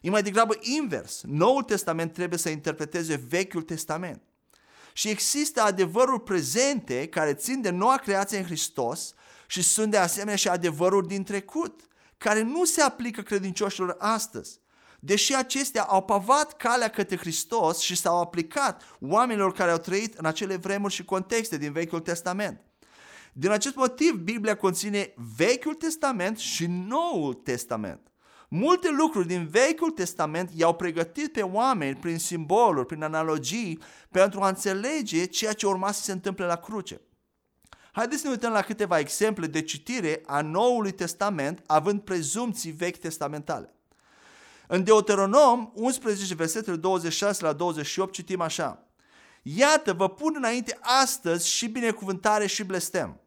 E 0.00 0.10
mai 0.10 0.22
degrabă 0.22 0.56
invers. 0.60 1.22
Noul 1.26 1.62
Testament 1.62 2.12
trebuie 2.12 2.38
să 2.38 2.48
interpreteze 2.48 3.22
Vechiul 3.28 3.62
Testament. 3.62 4.22
Și 4.92 5.08
există 5.08 5.62
adevăruri 5.62 6.22
prezente 6.22 7.06
care 7.08 7.34
țin 7.34 7.60
de 7.60 7.70
noua 7.70 7.96
creație 7.96 8.38
în 8.38 8.44
Hristos 8.44 9.14
și 9.46 9.62
sunt 9.62 9.90
de 9.90 9.96
asemenea 9.96 10.36
și 10.36 10.48
adevăruri 10.48 11.06
din 11.06 11.24
trecut, 11.24 11.80
care 12.18 12.42
nu 12.42 12.64
se 12.64 12.82
aplică 12.82 13.20
credincioșilor 13.20 13.96
astăzi. 13.98 14.60
Deși 15.00 15.34
acestea 15.34 15.82
au 15.82 16.02
pavat 16.02 16.56
calea 16.56 16.88
către 16.88 17.16
Hristos 17.16 17.78
și 17.78 17.96
s-au 17.96 18.20
aplicat 18.20 18.82
oamenilor 19.00 19.52
care 19.52 19.70
au 19.70 19.78
trăit 19.78 20.14
în 20.14 20.24
acele 20.24 20.56
vremuri 20.56 20.94
și 20.94 21.04
contexte 21.04 21.56
din 21.56 21.72
Vechiul 21.72 22.00
Testament. 22.00 22.60
Din 23.32 23.50
acest 23.50 23.74
motiv, 23.74 24.12
Biblia 24.12 24.56
conține 24.56 25.14
Vechiul 25.36 25.74
Testament 25.74 26.38
și 26.38 26.66
Noul 26.66 27.34
Testament. 27.34 28.09
Multe 28.52 28.90
lucruri 28.90 29.26
din 29.26 29.46
Vechiul 29.46 29.90
Testament 29.90 30.50
i-au 30.54 30.74
pregătit 30.74 31.32
pe 31.32 31.42
oameni 31.42 31.96
prin 31.96 32.18
simboluri, 32.18 32.86
prin 32.86 33.02
analogii, 33.02 33.78
pentru 34.10 34.40
a 34.40 34.48
înțelege 34.48 35.24
ceea 35.24 35.52
ce 35.52 35.66
urma 35.66 35.92
să 35.92 36.02
se 36.02 36.12
întâmple 36.12 36.44
la 36.44 36.56
cruce. 36.56 37.00
Haideți 37.92 38.20
să 38.20 38.26
ne 38.26 38.32
uităm 38.32 38.52
la 38.52 38.62
câteva 38.62 38.98
exemple 38.98 39.46
de 39.46 39.62
citire 39.62 40.22
a 40.26 40.40
Noului 40.40 40.90
Testament, 40.90 41.62
având 41.66 42.00
prezumții 42.00 42.70
vechi 42.70 42.98
testamentale. 42.98 43.74
În 44.66 44.84
Deuteronom 44.84 45.70
11, 45.74 46.34
versetele 46.34 46.76
26 46.76 47.44
la 47.44 47.52
28 47.52 48.12
citim 48.12 48.40
așa. 48.40 48.86
Iată, 49.42 49.92
vă 49.92 50.08
pun 50.08 50.34
înainte 50.36 50.78
astăzi 50.80 51.48
și 51.48 51.68
binecuvântare 51.68 52.46
și 52.46 52.64
blestem 52.64 53.19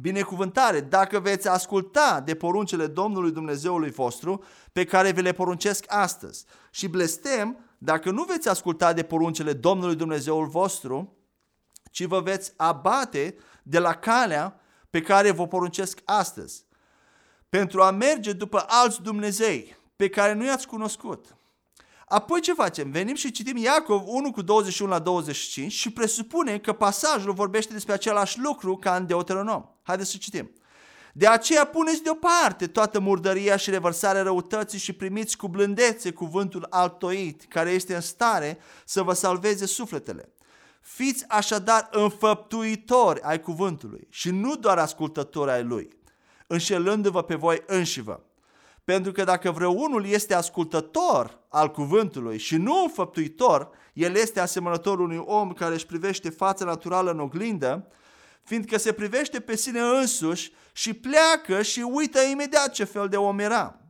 binecuvântare 0.00 0.80
dacă 0.80 1.20
veți 1.20 1.48
asculta 1.48 2.22
de 2.24 2.34
poruncele 2.34 2.86
Domnului 2.86 3.32
Dumnezeului 3.32 3.90
vostru 3.90 4.44
pe 4.72 4.84
care 4.84 5.10
vi 5.10 5.22
le 5.22 5.32
poruncesc 5.32 5.84
astăzi. 5.88 6.44
Și 6.70 6.88
blestem 6.88 7.58
dacă 7.78 8.10
nu 8.10 8.24
veți 8.24 8.48
asculta 8.48 8.92
de 8.92 9.02
poruncele 9.02 9.52
Domnului 9.52 9.96
Dumnezeul 9.96 10.46
vostru, 10.46 11.16
ci 11.90 12.04
vă 12.04 12.20
veți 12.20 12.52
abate 12.56 13.36
de 13.62 13.78
la 13.78 13.94
calea 13.94 14.60
pe 14.90 15.00
care 15.00 15.30
vă 15.30 15.46
poruncesc 15.46 16.00
astăzi, 16.04 16.64
pentru 17.48 17.82
a 17.82 17.90
merge 17.90 18.32
după 18.32 18.64
alți 18.68 19.02
Dumnezei 19.02 19.76
pe 19.96 20.08
care 20.08 20.32
nu 20.32 20.44
i-ați 20.44 20.66
cunoscut. 20.66 21.36
Apoi 22.08 22.40
ce 22.40 22.52
facem? 22.52 22.90
Venim 22.90 23.14
și 23.14 23.30
citim 23.30 23.56
Iacov 23.56 24.02
1 24.06 24.30
cu 24.30 24.42
21 24.42 24.90
la 24.90 24.98
25 24.98 25.72
și 25.72 25.90
presupune 25.90 26.58
că 26.58 26.72
pasajul 26.72 27.32
vorbește 27.32 27.72
despre 27.72 27.92
același 27.92 28.40
lucru 28.40 28.76
ca 28.76 28.96
în 28.96 29.06
Deuteronom. 29.06 29.64
Haideți 29.82 30.10
să 30.10 30.16
citim. 30.16 30.50
De 31.12 31.26
aceea 31.26 31.64
puneți 31.64 32.02
deoparte 32.02 32.66
toată 32.66 33.00
murdăria 33.00 33.56
și 33.56 33.70
revărsarea 33.70 34.22
răutății 34.22 34.78
și 34.78 34.92
primiți 34.92 35.36
cu 35.36 35.48
blândețe 35.48 36.10
cuvântul 36.10 36.66
altoit, 36.70 37.44
care 37.48 37.70
este 37.70 37.94
în 37.94 38.00
stare 38.00 38.58
să 38.84 39.02
vă 39.02 39.12
salveze 39.12 39.66
sufletele. 39.66 40.32
Fiți 40.80 41.24
așadar 41.28 41.88
înfăptuitori 41.90 43.20
ai 43.20 43.40
cuvântului 43.40 44.06
și 44.10 44.30
nu 44.30 44.56
doar 44.56 44.78
ascultători 44.78 45.50
ai 45.50 45.62
lui, 45.62 45.88
înșelându-vă 46.46 47.22
pe 47.22 47.34
voi 47.34 47.62
înșivă. 47.66 48.25
Pentru 48.86 49.12
că 49.12 49.24
dacă 49.24 49.50
vreunul 49.50 50.06
este 50.06 50.34
ascultător 50.34 51.40
al 51.48 51.70
cuvântului 51.70 52.38
și 52.38 52.56
nu 52.56 52.82
înfăptuitor, 52.82 53.70
el 53.92 54.14
este 54.14 54.40
asemănător 54.40 54.98
unui 54.98 55.22
om 55.24 55.52
care 55.52 55.74
își 55.74 55.86
privește 55.86 56.30
fața 56.30 56.64
naturală 56.64 57.10
în 57.10 57.20
oglindă, 57.20 57.88
fiindcă 58.42 58.78
se 58.78 58.92
privește 58.92 59.40
pe 59.40 59.56
sine 59.56 59.80
însuși 59.80 60.52
și 60.72 60.94
pleacă 60.94 61.62
și 61.62 61.80
uită 61.80 62.20
imediat 62.20 62.72
ce 62.72 62.84
fel 62.84 63.08
de 63.08 63.16
om 63.16 63.38
era. 63.38 63.80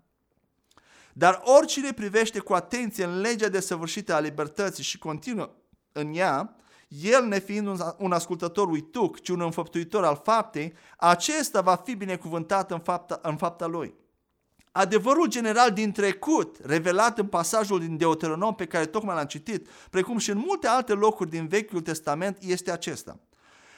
Dar 1.12 1.40
oricine 1.44 1.92
privește 1.92 2.38
cu 2.38 2.52
atenție 2.52 3.04
în 3.04 3.20
legea 3.20 3.48
desăvârșită 3.48 4.14
a 4.14 4.20
libertății 4.20 4.84
și 4.84 4.98
continuă 4.98 5.50
în 5.92 6.14
ea, 6.14 6.56
el 6.88 7.26
nefiind 7.26 7.80
un 7.98 8.12
ascultător 8.12 8.68
uituc, 8.68 9.20
ci 9.20 9.28
un 9.28 9.40
înfăptuitor 9.40 10.04
al 10.04 10.20
faptei, 10.24 10.74
acesta 10.96 11.60
va 11.60 11.74
fi 11.74 11.94
binecuvântat 11.94 12.70
în 12.70 12.78
fapta, 12.78 13.18
în 13.22 13.36
fapta 13.36 13.66
lui. 13.66 14.04
Adevărul 14.76 15.26
general 15.26 15.70
din 15.70 15.92
trecut, 15.92 16.56
revelat 16.62 17.18
în 17.18 17.26
pasajul 17.26 17.78
din 17.78 17.96
Deuteronom 17.96 18.54
pe 18.54 18.66
care 18.66 18.86
tocmai 18.86 19.14
l-am 19.14 19.24
citit, 19.24 19.68
precum 19.90 20.18
și 20.18 20.30
în 20.30 20.38
multe 20.46 20.66
alte 20.66 20.92
locuri 20.92 21.30
din 21.30 21.46
Vechiul 21.46 21.80
Testament, 21.80 22.38
este 22.40 22.70
acesta. 22.70 23.18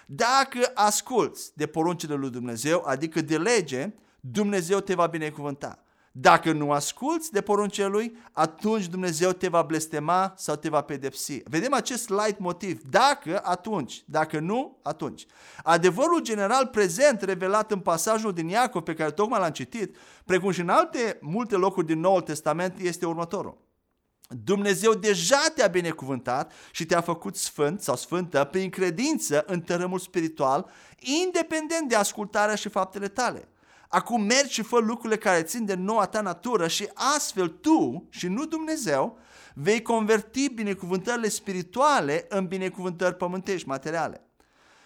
Dacă 0.06 0.70
asculți 0.74 1.50
de 1.54 1.66
poruncile 1.66 2.14
lui 2.14 2.30
Dumnezeu, 2.30 2.82
adică 2.86 3.20
de 3.20 3.38
lege, 3.38 3.94
Dumnezeu 4.20 4.80
te 4.80 4.94
va 4.94 5.06
binecuvânta. 5.06 5.82
Dacă 6.12 6.52
nu 6.52 6.72
asculți 6.72 7.32
de 7.32 7.40
poruncile 7.40 7.86
lui, 7.86 8.16
atunci 8.32 8.86
Dumnezeu 8.86 9.32
te 9.32 9.48
va 9.48 9.62
blestema 9.62 10.34
sau 10.36 10.56
te 10.56 10.68
va 10.68 10.80
pedepsi. 10.80 11.42
Vedem 11.44 11.72
acest 11.72 12.08
light 12.08 12.38
motiv. 12.38 12.82
Dacă, 12.90 13.40
atunci. 13.44 14.02
Dacă 14.06 14.38
nu, 14.38 14.78
atunci. 14.82 15.26
Adevărul 15.62 16.20
general 16.20 16.66
prezent 16.66 17.22
revelat 17.22 17.70
în 17.70 17.78
pasajul 17.78 18.32
din 18.32 18.48
Iacov 18.48 18.82
pe 18.82 18.94
care 18.94 19.10
tocmai 19.10 19.40
l-am 19.40 19.50
citit, 19.50 19.96
precum 20.24 20.50
și 20.50 20.60
în 20.60 20.68
alte 20.68 21.18
multe 21.20 21.56
locuri 21.56 21.86
din 21.86 22.00
Noul 22.00 22.20
Testament, 22.20 22.78
este 22.78 23.06
următorul. 23.06 23.66
Dumnezeu 24.44 24.94
deja 24.94 25.52
te-a 25.54 25.66
binecuvântat 25.66 26.52
și 26.70 26.86
te-a 26.86 27.00
făcut 27.00 27.36
sfânt 27.36 27.80
sau 27.80 27.96
sfântă 27.96 28.44
prin 28.44 28.70
credință 28.70 29.44
în 29.46 29.60
tărâmul 29.60 29.98
spiritual, 29.98 30.70
independent 31.24 31.88
de 31.88 31.94
ascultarea 31.94 32.54
și 32.54 32.68
faptele 32.68 33.08
tale. 33.08 33.48
Acum 33.88 34.22
mergi 34.22 34.52
și 34.52 34.62
fă 34.62 34.78
lucrurile 34.78 35.18
care 35.18 35.42
țin 35.42 35.64
de 35.64 35.74
noua 35.74 36.06
ta 36.06 36.20
natură 36.20 36.68
și 36.68 36.88
astfel 36.94 37.48
tu 37.48 38.06
și 38.10 38.26
nu 38.26 38.44
Dumnezeu 38.44 39.18
vei 39.54 39.82
converti 39.82 40.48
binecuvântările 40.48 41.28
spirituale 41.28 42.26
în 42.28 42.46
binecuvântări 42.46 43.16
pământești, 43.16 43.68
materiale. 43.68 44.22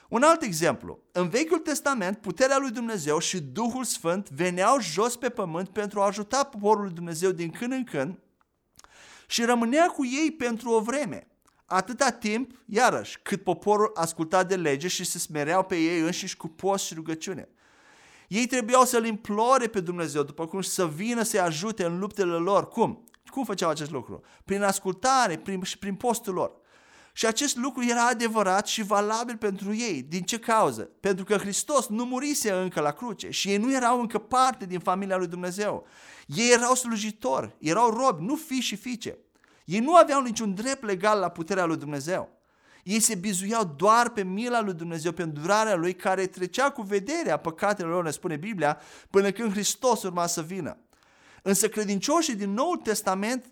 Un 0.08 0.22
alt 0.22 0.42
exemplu. 0.42 0.98
În 1.12 1.28
Vechiul 1.28 1.58
Testament, 1.58 2.18
puterea 2.18 2.58
lui 2.58 2.70
Dumnezeu 2.70 3.18
și 3.18 3.40
Duhul 3.40 3.84
Sfânt 3.84 4.30
veneau 4.30 4.80
jos 4.80 5.16
pe 5.16 5.28
pământ 5.28 5.68
pentru 5.68 6.00
a 6.00 6.06
ajuta 6.06 6.44
poporul 6.44 6.82
lui 6.82 6.92
Dumnezeu 6.92 7.30
din 7.30 7.50
când 7.50 7.72
în 7.72 7.84
când 7.84 8.18
și 9.26 9.44
rămânea 9.44 9.86
cu 9.86 10.04
ei 10.04 10.30
pentru 10.30 10.70
o 10.70 10.80
vreme. 10.80 11.26
Atâta 11.66 12.10
timp, 12.10 12.50
iarăși, 12.66 13.18
cât 13.22 13.42
poporul 13.42 13.90
asculta 13.94 14.44
de 14.44 14.56
lege 14.56 14.88
și 14.88 15.04
se 15.04 15.18
smereau 15.18 15.62
pe 15.62 15.76
ei 15.76 16.00
înșiși 16.00 16.36
cu 16.36 16.48
post 16.48 16.84
și 16.84 16.94
rugăciune. 16.94 17.48
Ei 18.32 18.46
trebuiau 18.46 18.84
să-L 18.84 19.04
implore 19.04 19.66
pe 19.66 19.80
Dumnezeu, 19.80 20.22
după 20.22 20.46
cum 20.46 20.60
să 20.60 20.86
vină 20.86 21.22
să-i 21.22 21.40
ajute 21.40 21.84
în 21.84 21.98
luptele 21.98 22.32
lor. 22.32 22.68
Cum? 22.68 23.04
Cum 23.26 23.44
făceau 23.44 23.70
acest 23.70 23.90
lucru? 23.90 24.20
Prin 24.44 24.62
ascultare 24.62 25.38
prin, 25.38 25.62
și 25.62 25.78
prin 25.78 25.94
postul 25.94 26.34
lor. 26.34 26.52
Și 27.12 27.26
acest 27.26 27.56
lucru 27.56 27.84
era 27.84 28.06
adevărat 28.06 28.66
și 28.66 28.82
valabil 28.82 29.36
pentru 29.36 29.74
ei. 29.74 30.02
Din 30.02 30.22
ce 30.22 30.38
cauză? 30.38 30.82
Pentru 31.00 31.24
că 31.24 31.36
Hristos 31.36 31.86
nu 31.86 32.04
murise 32.04 32.52
încă 32.52 32.80
la 32.80 32.90
cruce 32.90 33.30
și 33.30 33.48
ei 33.48 33.56
nu 33.56 33.74
erau 33.74 34.00
încă 34.00 34.18
parte 34.18 34.66
din 34.66 34.78
familia 34.78 35.16
lui 35.16 35.26
Dumnezeu. 35.26 35.86
Ei 36.26 36.52
erau 36.52 36.74
slujitori, 36.74 37.56
erau 37.58 37.90
robi, 37.90 38.24
nu 38.24 38.36
fi 38.36 38.60
și 38.60 38.76
fiice. 38.76 39.18
Ei 39.64 39.80
nu 39.80 39.94
aveau 39.94 40.22
niciun 40.22 40.54
drept 40.54 40.84
legal 40.84 41.18
la 41.18 41.28
puterea 41.28 41.64
lui 41.64 41.76
Dumnezeu. 41.76 42.41
Ei 42.82 43.00
se 43.00 43.14
bizuiau 43.14 43.74
doar 43.76 44.10
pe 44.10 44.22
mila 44.22 44.60
lui 44.60 44.74
Dumnezeu, 44.74 45.12
pe 45.12 45.22
îndurarea 45.22 45.74
lui 45.74 45.94
care 45.94 46.26
trecea 46.26 46.70
cu 46.70 46.82
vederea 46.82 47.36
păcatelor 47.36 47.92
lor, 47.92 48.04
ne 48.04 48.10
spune 48.10 48.36
Biblia, 48.36 48.80
până 49.10 49.30
când 49.30 49.50
Hristos 49.50 50.02
urma 50.02 50.26
să 50.26 50.42
vină. 50.42 50.76
Însă 51.42 51.68
credincioșii 51.68 52.34
din 52.34 52.52
Noul 52.52 52.76
Testament 52.76 53.44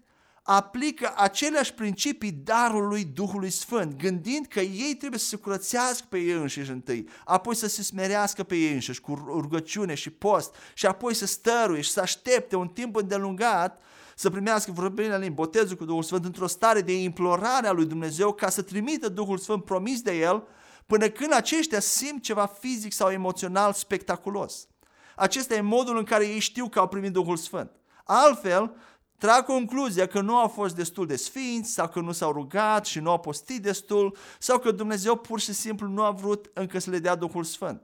aplică 0.43 1.13
aceleași 1.17 1.75
principii 1.75 2.33
darului 2.33 3.05
Duhului 3.05 3.51
Sfânt, 3.51 3.97
gândind 3.97 4.47
că 4.47 4.61
ei 4.61 4.95
trebuie 4.99 5.21
să 5.21 5.27
se 5.27 5.37
curățească 5.37 6.07
pe 6.09 6.19
ei 6.19 6.33
înșiși 6.33 6.71
întâi, 6.71 7.09
apoi 7.25 7.55
să 7.55 7.69
se 7.69 7.83
smerească 7.83 8.43
pe 8.43 8.57
ei 8.57 8.73
înșiși 8.73 9.01
cu 9.01 9.15
rugăciune 9.15 9.95
și 9.95 10.11
post 10.11 10.55
și 10.75 10.87
apoi 10.87 11.15
să 11.15 11.27
stăruie 11.27 11.81
și 11.81 11.91
să 11.91 12.01
aștepte 12.01 12.57
un 12.57 12.69
timp 12.69 12.97
îndelungat 12.97 13.81
să 14.21 14.31
primească 14.31 14.73
vorbirea 14.73 15.17
limbi, 15.17 15.35
botezul 15.35 15.77
cu 15.77 15.85
Duhul 15.85 16.03
Sfânt 16.03 16.25
într-o 16.25 16.47
stare 16.47 16.81
de 16.81 17.03
implorare 17.03 17.67
a 17.67 17.73
lui 17.73 17.87
Dumnezeu 17.87 18.33
ca 18.33 18.49
să 18.49 18.63
trimită 18.63 19.09
Duhul 19.09 19.39
Sfânt 19.39 19.65
promis 19.65 20.01
de 20.01 20.19
El 20.19 20.47
până 20.87 21.09
când 21.09 21.33
aceștia 21.33 21.81
simt 21.81 22.23
ceva 22.23 22.47
fizic 22.47 22.93
sau 22.93 23.11
emoțional 23.11 23.73
spectaculos. 23.73 24.69
Acesta 25.17 25.55
e 25.55 25.61
modul 25.61 25.97
în 25.97 26.05
care 26.05 26.27
ei 26.27 26.39
știu 26.39 26.69
că 26.69 26.79
au 26.79 26.89
primit 26.89 27.13
Duhul 27.13 27.37
Sfânt. 27.37 27.71
Altfel, 28.05 28.75
trag 29.19 29.45
concluzia 29.45 30.07
că 30.07 30.21
nu 30.21 30.37
au 30.37 30.49
fost 30.49 30.75
destul 30.75 31.07
de 31.07 31.17
sfinți 31.17 31.73
sau 31.73 31.89
că 31.89 32.01
nu 32.01 32.13
s-au 32.13 32.33
rugat 32.33 32.87
și 32.87 32.99
nu 32.99 33.11
au 33.11 33.19
postit 33.19 33.63
destul 33.63 34.17
sau 34.39 34.59
că 34.59 34.71
Dumnezeu 34.71 35.17
pur 35.17 35.41
și 35.41 35.53
simplu 35.53 35.87
nu 35.87 36.03
a 36.03 36.11
vrut 36.11 36.51
încă 36.55 36.79
să 36.79 36.91
le 36.91 36.99
dea 36.99 37.15
Duhul 37.15 37.45
Sfânt. 37.45 37.83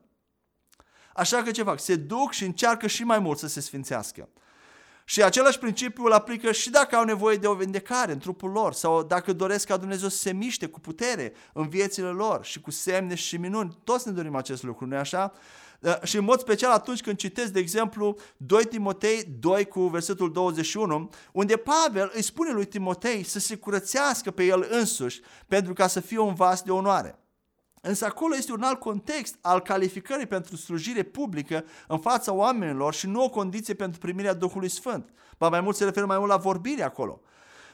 Așa 1.15 1.43
că 1.43 1.51
ce 1.51 1.63
fac? 1.63 1.81
Se 1.81 1.97
duc 1.97 2.33
și 2.33 2.45
încearcă 2.45 2.87
și 2.87 3.05
mai 3.05 3.19
mult 3.19 3.39
să 3.39 3.47
se 3.47 3.61
sfințească. 3.61 4.29
Și 5.09 5.23
același 5.23 5.59
principiu 5.59 6.05
îl 6.05 6.13
aplică 6.13 6.53
și 6.53 6.71
dacă 6.71 6.97
au 6.97 7.05
nevoie 7.05 7.37
de 7.37 7.47
o 7.47 7.55
vindecare 7.55 8.13
în 8.13 8.19
trupul 8.19 8.51
lor 8.51 8.73
sau 8.73 9.03
dacă 9.03 9.33
doresc 9.33 9.67
ca 9.67 9.77
Dumnezeu 9.77 10.09
să 10.09 10.17
se 10.17 10.33
miște 10.33 10.67
cu 10.67 10.81
putere 10.81 11.33
în 11.53 11.69
viețile 11.69 12.09
lor 12.09 12.45
și 12.45 12.61
cu 12.61 12.71
semne 12.71 13.15
și 13.15 13.37
minuni. 13.37 13.79
Toți 13.85 14.09
ne 14.09 14.13
dorim 14.13 14.35
acest 14.35 14.63
lucru, 14.63 14.87
nu-i 14.87 14.99
așa? 14.99 15.33
Uh, 15.81 16.03
și 16.03 16.17
în 16.17 16.25
mod 16.25 16.41
special 16.41 16.73
atunci 16.73 17.01
când 17.01 17.17
citesc, 17.17 17.53
de 17.53 17.59
exemplu, 17.59 18.17
2 18.37 18.65
Timotei 18.65 19.37
2 19.41 19.65
cu 19.65 19.81
versetul 19.81 20.33
21, 20.33 21.11
unde 21.33 21.57
Pavel 21.57 22.11
îi 22.15 22.23
spune 22.23 22.51
lui 22.51 22.65
Timotei 22.65 23.23
să 23.23 23.39
se 23.39 23.57
curățească 23.57 24.31
pe 24.31 24.45
el 24.45 24.67
însuși 24.71 25.21
pentru 25.49 25.73
ca 25.73 25.87
să 25.87 26.01
fie 26.01 26.19
un 26.19 26.35
vas 26.35 26.63
de 26.63 26.71
onoare. 26.71 27.19
Însă 27.87 28.05
acolo 28.05 28.37
este 28.37 28.53
un 28.53 28.63
alt 28.63 28.79
context 28.79 29.37
al 29.41 29.61
calificării 29.61 30.27
pentru 30.27 30.57
slujire 30.57 31.03
publică 31.03 31.65
în 31.89 31.99
fața 31.99 32.33
oamenilor 32.33 32.95
și 32.95 33.07
nu 33.07 33.23
o 33.23 33.29
condiție 33.29 33.75
pentru 33.75 33.99
primirea 33.99 34.35
Duhului 34.35 34.69
Sfânt. 34.69 35.13
Ba 35.39 35.49
mai 35.49 35.61
mult 35.61 35.77
se 35.77 35.85
referă 35.85 36.07
mai 36.07 36.19
mult 36.19 36.31
la 36.31 36.37
vorbire 36.37 36.83
acolo. 36.83 37.21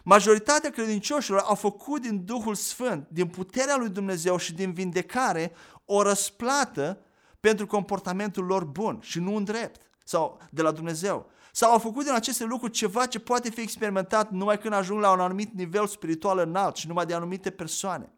Majoritatea 0.03 0.71
credincioșilor 0.71 1.41
au 1.41 1.55
făcut 1.55 2.03
din 2.03 2.25
Duhul 2.25 2.55
Sfânt, 2.55 3.07
din 3.11 3.27
puterea 3.27 3.77
lui 3.77 3.89
Dumnezeu 3.89 4.37
și 4.37 4.55
din 4.55 4.73
vindecare 4.73 5.53
o 5.85 6.03
răsplată 6.03 6.99
pentru 7.41 7.67
comportamentul 7.67 8.45
lor 8.45 8.65
bun 8.65 8.99
și 9.03 9.19
nu 9.19 9.35
un 9.35 9.45
drept 9.45 9.81
sau 10.05 10.41
de 10.51 10.63
la 10.63 10.71
Dumnezeu. 10.71 11.31
Sau 11.53 11.71
au 11.73 11.79
făcut 11.79 12.05
din 12.05 12.13
aceste 12.15 12.45
lucruri 12.45 12.73
ceva 12.73 13.07
ce 13.07 13.19
poate 13.19 13.51
fi 13.51 13.61
experimentat 13.61 14.31
numai 14.31 14.59
când 14.59 14.75
ajung 14.75 15.01
la 15.01 15.13
un 15.13 15.21
anumit 15.21 15.53
nivel 15.55 15.87
spiritual 15.87 16.39
înalt 16.39 16.77
și 16.77 16.87
numai 16.87 17.07
de 17.07 17.15
anumite 17.15 17.51
persoane. 17.51 18.13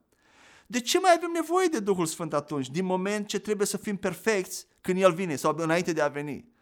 De 0.66 0.80
ce 0.80 0.98
mai 1.00 1.12
avem 1.16 1.30
nevoie 1.30 1.66
de 1.66 1.80
Duhul 1.80 2.06
Sfânt 2.06 2.32
atunci, 2.32 2.70
din 2.70 2.84
moment 2.84 3.26
ce 3.26 3.38
trebuie 3.38 3.66
să 3.66 3.76
fim 3.76 3.96
perfecți 3.96 4.66
când 4.80 5.00
El 5.00 5.12
vine 5.12 5.36
sau 5.36 5.54
înainte 5.58 5.92
de 5.92 6.00
a 6.00 6.08
veni? 6.08 6.52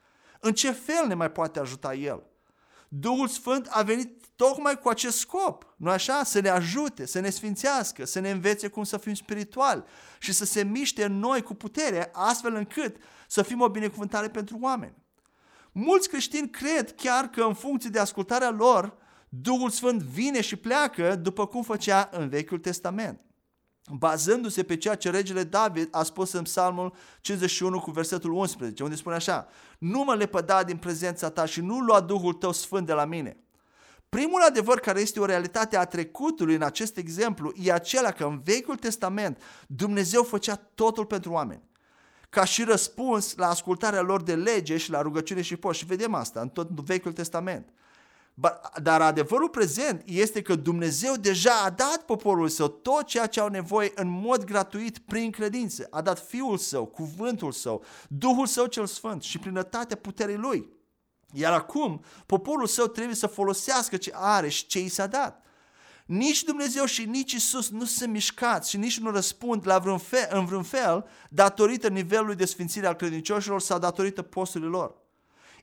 În 0.41 0.53
ce 0.53 0.71
fel 0.71 1.07
ne 1.07 1.15
mai 1.15 1.31
poate 1.31 1.59
ajuta 1.59 1.95
El? 1.95 2.23
Duhul 2.89 3.29
Sfânt 3.29 3.69
a 3.71 3.83
venit 3.83 4.27
tocmai 4.37 4.79
cu 4.79 4.89
acest 4.89 5.19
scop, 5.19 5.75
nu 5.77 5.91
așa? 5.91 6.25
Să 6.25 6.41
ne 6.41 6.49
ajute, 6.49 7.07
să 7.07 7.21
ne 7.21 7.31
sfințească, 7.31 8.05
să 8.05 8.21
ne 8.21 8.31
învețe 8.31 8.69
cum 8.69 8.85
să 8.85 8.97
fim 8.97 9.15
spirituali 9.15 9.85
și 10.19 10.33
să 10.33 10.45
se 10.45 10.63
miște 10.63 11.05
în 11.05 11.19
noi 11.19 11.43
cu 11.43 11.55
putere, 11.55 12.11
astfel 12.13 12.55
încât 12.55 12.97
să 13.29 13.43
fim 13.43 13.61
o 13.61 13.69
binecuvântare 13.69 14.29
pentru 14.29 14.59
oameni. 14.61 14.95
Mulți 15.73 16.09
creștini 16.09 16.51
cred 16.51 16.95
chiar 16.95 17.29
că 17.29 17.43
în 17.43 17.55
funcție 17.55 17.91
de 17.91 17.99
ascultarea 17.99 18.51
lor, 18.51 18.97
Duhul 19.29 19.71
Sfânt 19.71 20.03
vine 20.03 20.41
și 20.41 20.57
pleacă 20.57 21.17
după 21.17 21.47
cum 21.47 21.63
făcea 21.63 22.09
în 22.13 22.29
Vechiul 22.29 22.59
Testament 22.59 23.21
bazându-se 23.99 24.63
pe 24.63 24.77
ceea 24.77 24.95
ce 24.95 25.11
regele 25.11 25.45
David 25.45 25.89
a 25.91 26.03
spus 26.03 26.33
în 26.33 26.43
psalmul 26.43 26.95
51 27.21 27.81
cu 27.81 27.91
versetul 27.91 28.33
11, 28.33 28.83
unde 28.83 28.95
spune 28.95 29.15
așa, 29.15 29.49
nu 29.79 30.05
mă 30.05 30.15
lepăda 30.15 30.65
din 30.65 30.77
prezența 30.77 31.31
ta 31.31 31.45
și 31.45 31.61
nu 31.61 31.79
lua 31.79 32.01
Duhul 32.01 32.33
tău 32.33 32.53
sfânt 32.53 32.87
de 32.87 32.93
la 32.93 33.05
mine. 33.05 33.37
Primul 34.09 34.43
adevăr 34.43 34.81
care 34.81 35.01
este 35.01 35.21
o 35.21 35.25
realitate 35.25 35.77
a 35.77 35.85
trecutului 35.85 36.55
în 36.55 36.63
acest 36.63 36.97
exemplu 36.97 37.53
e 37.57 37.73
acela 37.73 38.11
că 38.11 38.25
în 38.25 38.41
Vechiul 38.45 38.77
Testament 38.77 39.43
Dumnezeu 39.67 40.23
făcea 40.23 40.55
totul 40.75 41.05
pentru 41.05 41.33
oameni. 41.33 41.63
Ca 42.31 42.45
și 42.45 42.65
răspuns 42.65 43.35
la 43.37 43.49
ascultarea 43.49 44.01
lor 44.01 44.23
de 44.23 44.35
lege 44.35 44.77
și 44.77 44.91
la 44.91 45.03
rugăciune 45.03 45.43
și 45.43 45.57
post. 45.57 45.79
Și 45.79 45.85
vedem 45.85 46.15
asta 46.15 46.41
în 46.41 46.49
tot 46.49 46.71
Vechiul 46.71 47.13
Testament. 47.13 47.69
Dar 48.83 49.01
adevărul 49.01 49.49
prezent 49.49 50.03
este 50.07 50.43
că 50.43 50.55
Dumnezeu 50.55 51.15
deja 51.15 51.53
a 51.65 51.71
dat 51.71 52.03
poporul 52.07 52.49
său 52.49 52.69
tot 52.69 53.07
ceea 53.07 53.27
ce 53.27 53.41
au 53.41 53.49
nevoie 53.49 53.93
în 53.95 54.09
mod 54.09 54.45
gratuit 54.45 54.99
prin 54.99 55.31
credință. 55.31 55.87
A 55.91 56.01
dat 56.01 56.27
Fiul 56.27 56.59
său, 56.59 56.87
cuvântul 56.87 57.53
său, 57.53 57.85
Duhul 58.09 58.47
său 58.47 58.67
cel 58.67 58.87
Sfânt 58.87 59.23
și 59.23 59.39
plinătatea 59.39 59.97
puterii 59.97 60.37
lui. 60.37 60.69
Iar 61.33 61.53
acum, 61.53 62.05
poporul 62.27 62.67
său 62.67 62.87
trebuie 62.87 63.15
să 63.15 63.27
folosească 63.27 63.97
ce 63.97 64.13
are 64.15 64.49
și 64.49 64.67
ce 64.67 64.81
i 64.81 64.89
s-a 64.89 65.07
dat. 65.07 65.43
Nici 66.07 66.43
Dumnezeu 66.43 66.85
și 66.85 67.05
nici 67.05 67.33
Isus 67.33 67.71
nu 67.71 67.85
sunt 67.85 68.11
mișcați 68.11 68.71
și 68.71 68.77
nici 68.77 68.99
nu 68.99 69.11
răspund 69.11 69.67
la 69.67 69.79
vreun 69.79 69.99
fel, 69.99 70.29
în 70.31 70.45
vreun 70.45 70.63
fel 70.63 71.09
datorită 71.29 71.89
nivelului 71.89 72.35
de 72.35 72.45
sfințire 72.45 72.87
al 72.87 72.95
credincioșilor 72.95 73.61
sau 73.61 73.79
datorită 73.79 74.23
postului 74.23 74.69
lor. 74.69 75.02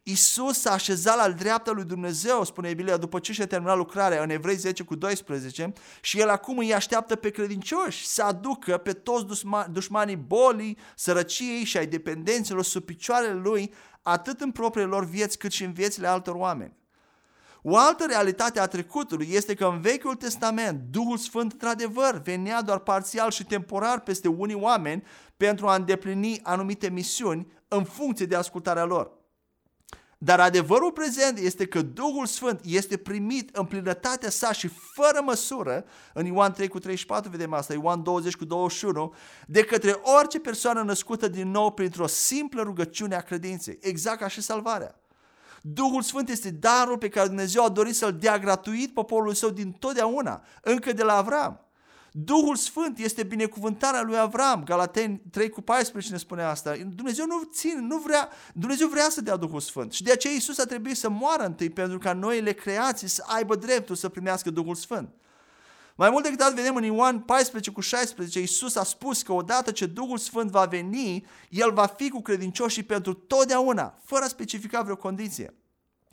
Isus 0.03 0.59
s-a 0.59 0.71
așezat 0.71 1.15
la 1.15 1.31
dreapta 1.31 1.71
lui 1.71 1.83
Dumnezeu, 1.83 2.43
spune 2.43 2.73
Biblia, 2.73 2.97
după 2.97 3.19
ce 3.19 3.33
și-a 3.33 3.47
terminat 3.47 3.77
lucrarea 3.77 4.23
în 4.23 4.29
Evrei 4.29 4.55
10 4.55 4.83
cu 4.83 4.95
12 4.95 5.73
și 6.01 6.19
El 6.19 6.29
acum 6.29 6.57
îi 6.57 6.73
așteaptă 6.73 7.15
pe 7.15 7.29
credincioși 7.29 8.07
să 8.07 8.23
aducă 8.23 8.77
pe 8.77 8.93
toți 8.93 9.25
dușmanii 9.71 10.15
bolii, 10.15 10.77
sărăciei 10.95 11.63
și 11.63 11.77
ai 11.77 11.87
dependenților 11.87 12.63
sub 12.63 12.83
picioarele 12.83 13.39
Lui, 13.39 13.73
atât 14.01 14.41
în 14.41 14.51
propriile 14.51 14.89
lor 14.89 15.05
vieți 15.05 15.37
cât 15.37 15.51
și 15.51 15.63
în 15.63 15.73
viețile 15.73 16.07
altor 16.07 16.35
oameni. 16.35 16.77
O 17.61 17.77
altă 17.77 18.05
realitate 18.07 18.59
a 18.59 18.67
trecutului 18.67 19.27
este 19.31 19.53
că 19.53 19.65
în 19.65 19.81
Vechiul 19.81 20.15
Testament 20.15 20.81
Duhul 20.91 21.17
Sfânt 21.17 21.51
într-adevăr 21.51 22.21
venea 22.21 22.61
doar 22.61 22.79
parțial 22.79 23.31
și 23.31 23.45
temporar 23.45 23.99
peste 23.99 24.27
unii 24.27 24.55
oameni 24.55 25.03
pentru 25.37 25.67
a 25.67 25.75
îndeplini 25.75 26.39
anumite 26.43 26.89
misiuni 26.89 27.51
în 27.67 27.83
funcție 27.83 28.25
de 28.25 28.35
ascultarea 28.35 28.83
lor. 28.83 29.18
Dar 30.21 30.39
adevărul 30.39 30.91
prezent 30.91 31.37
este 31.37 31.65
că 31.65 31.81
Duhul 31.81 32.25
Sfânt 32.25 32.59
este 32.63 32.97
primit 32.97 33.55
în 33.55 33.65
plinătatea 33.65 34.29
sa 34.29 34.51
și 34.51 34.67
fără 34.67 35.21
măsură, 35.23 35.85
în 36.13 36.25
Ioan 36.25 36.51
3 36.51 36.67
cu 36.67 36.79
34 36.79 37.29
vedem 37.29 37.53
asta, 37.53 37.73
Ioan 37.73 38.03
20 38.03 38.35
cu 38.35 38.45
21, 38.45 39.13
de 39.47 39.63
către 39.63 39.99
orice 40.17 40.39
persoană 40.39 40.81
născută 40.81 41.27
din 41.27 41.51
nou 41.51 41.71
printr-o 41.71 42.07
simplă 42.07 42.61
rugăciune 42.61 43.15
a 43.15 43.21
credinței, 43.21 43.77
exact 43.81 44.19
ca 44.19 44.27
și 44.27 44.41
salvarea. 44.41 44.95
Duhul 45.61 46.01
Sfânt 46.01 46.29
este 46.29 46.49
darul 46.49 46.97
pe 46.97 47.09
care 47.09 47.27
Dumnezeu 47.27 47.63
a 47.63 47.69
dorit 47.69 47.95
să-l 47.95 48.13
dea 48.13 48.39
gratuit 48.39 48.93
poporului 48.93 49.35
său 49.35 49.49
din 49.49 49.71
totdeauna, 49.71 50.43
încă 50.61 50.93
de 50.93 51.03
la 51.03 51.15
Avram. 51.15 51.68
Duhul 52.11 52.55
Sfânt 52.55 52.97
este 52.97 53.23
binecuvântarea 53.23 54.01
lui 54.01 54.17
Avram. 54.17 54.63
Galateni 54.63 55.21
3 55.31 55.49
cu 55.49 55.61
14 55.61 56.11
ne 56.11 56.17
spune 56.17 56.43
asta. 56.43 56.75
Dumnezeu 56.95 57.25
nu 57.25 57.41
ține, 57.51 57.79
nu 57.81 57.97
vrea, 57.97 58.29
Dumnezeu 58.53 58.87
vrea 58.87 59.07
să 59.09 59.21
dea 59.21 59.35
Duhul 59.35 59.59
Sfânt. 59.59 59.93
Și 59.93 60.03
de 60.03 60.11
aceea 60.11 60.33
Iisus 60.33 60.57
a 60.57 60.65
trebuit 60.65 60.97
să 60.97 61.09
moară 61.09 61.43
întâi 61.43 61.69
pentru 61.69 61.97
ca 61.97 62.13
noile 62.13 62.51
creații 62.51 63.07
să 63.07 63.23
aibă 63.27 63.55
dreptul 63.55 63.95
să 63.95 64.09
primească 64.09 64.49
Duhul 64.49 64.75
Sfânt. 64.75 65.13
Mai 65.95 66.09
mult 66.09 66.23
decât 66.23 66.41
atât 66.41 66.55
vedem 66.55 66.75
în 66.75 66.83
Ioan 66.83 67.19
14 67.19 67.71
cu 67.71 67.81
16, 67.81 68.39
Iisus 68.39 68.75
a 68.75 68.83
spus 68.83 69.21
că 69.21 69.33
odată 69.33 69.71
ce 69.71 69.85
Duhul 69.85 70.17
Sfânt 70.17 70.49
va 70.49 70.65
veni, 70.65 71.25
El 71.49 71.73
va 71.73 71.85
fi 71.85 72.09
cu 72.09 72.21
credincioșii 72.21 72.83
pentru 72.83 73.13
totdeauna, 73.13 73.99
fără 74.03 74.23
a 74.23 74.27
specifica 74.27 74.81
vreo 74.81 74.95
condiție. 74.95 75.53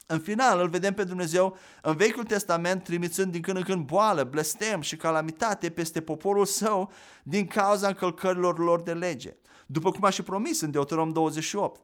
În 0.06 0.18
final 0.20 0.60
îl 0.60 0.68
vedem 0.68 0.94
pe 0.94 1.04
Dumnezeu 1.04 1.56
în 1.82 1.96
Vechiul 1.96 2.24
Testament 2.24 2.84
trimițând 2.84 3.32
din 3.32 3.40
când 3.40 3.56
în 3.56 3.62
când 3.62 3.86
boală, 3.86 4.24
blestem 4.24 4.80
și 4.80 4.96
calamitate 4.96 5.70
peste 5.70 6.00
poporul 6.00 6.44
său 6.44 6.92
din 7.22 7.46
cauza 7.46 7.86
încălcărilor 7.88 8.58
lor 8.58 8.82
de 8.82 8.92
lege, 8.92 9.36
după 9.66 9.90
cum 9.90 10.04
a 10.04 10.10
și 10.10 10.22
promis 10.22 10.60
în 10.60 10.70
Deuteronom 10.70 11.12
28. 11.12 11.80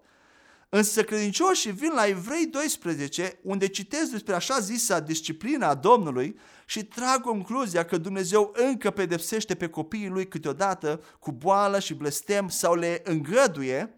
Însă 0.69 1.03
credincioșii 1.03 1.73
vin 1.73 1.93
la 1.95 2.07
Evrei 2.07 2.47
12, 2.47 3.39
unde 3.43 3.67
citesc 3.67 4.11
despre 4.11 4.35
așa 4.35 4.59
zisa 4.59 5.01
disciplina 5.01 5.69
a 5.69 5.75
Domnului 5.75 6.39
și 6.67 6.85
trag 6.85 7.21
concluzia 7.21 7.85
că 7.85 7.97
Dumnezeu 7.97 8.53
încă 8.55 8.91
pedepsește 8.91 9.55
pe 9.55 9.69
copiii 9.69 10.09
lui 10.09 10.29
câteodată 10.29 11.01
cu 11.19 11.33
boală 11.33 11.79
și 11.79 11.95
blestem 11.95 12.49
sau 12.49 12.75
le 12.75 13.01
îngăduie 13.05 13.97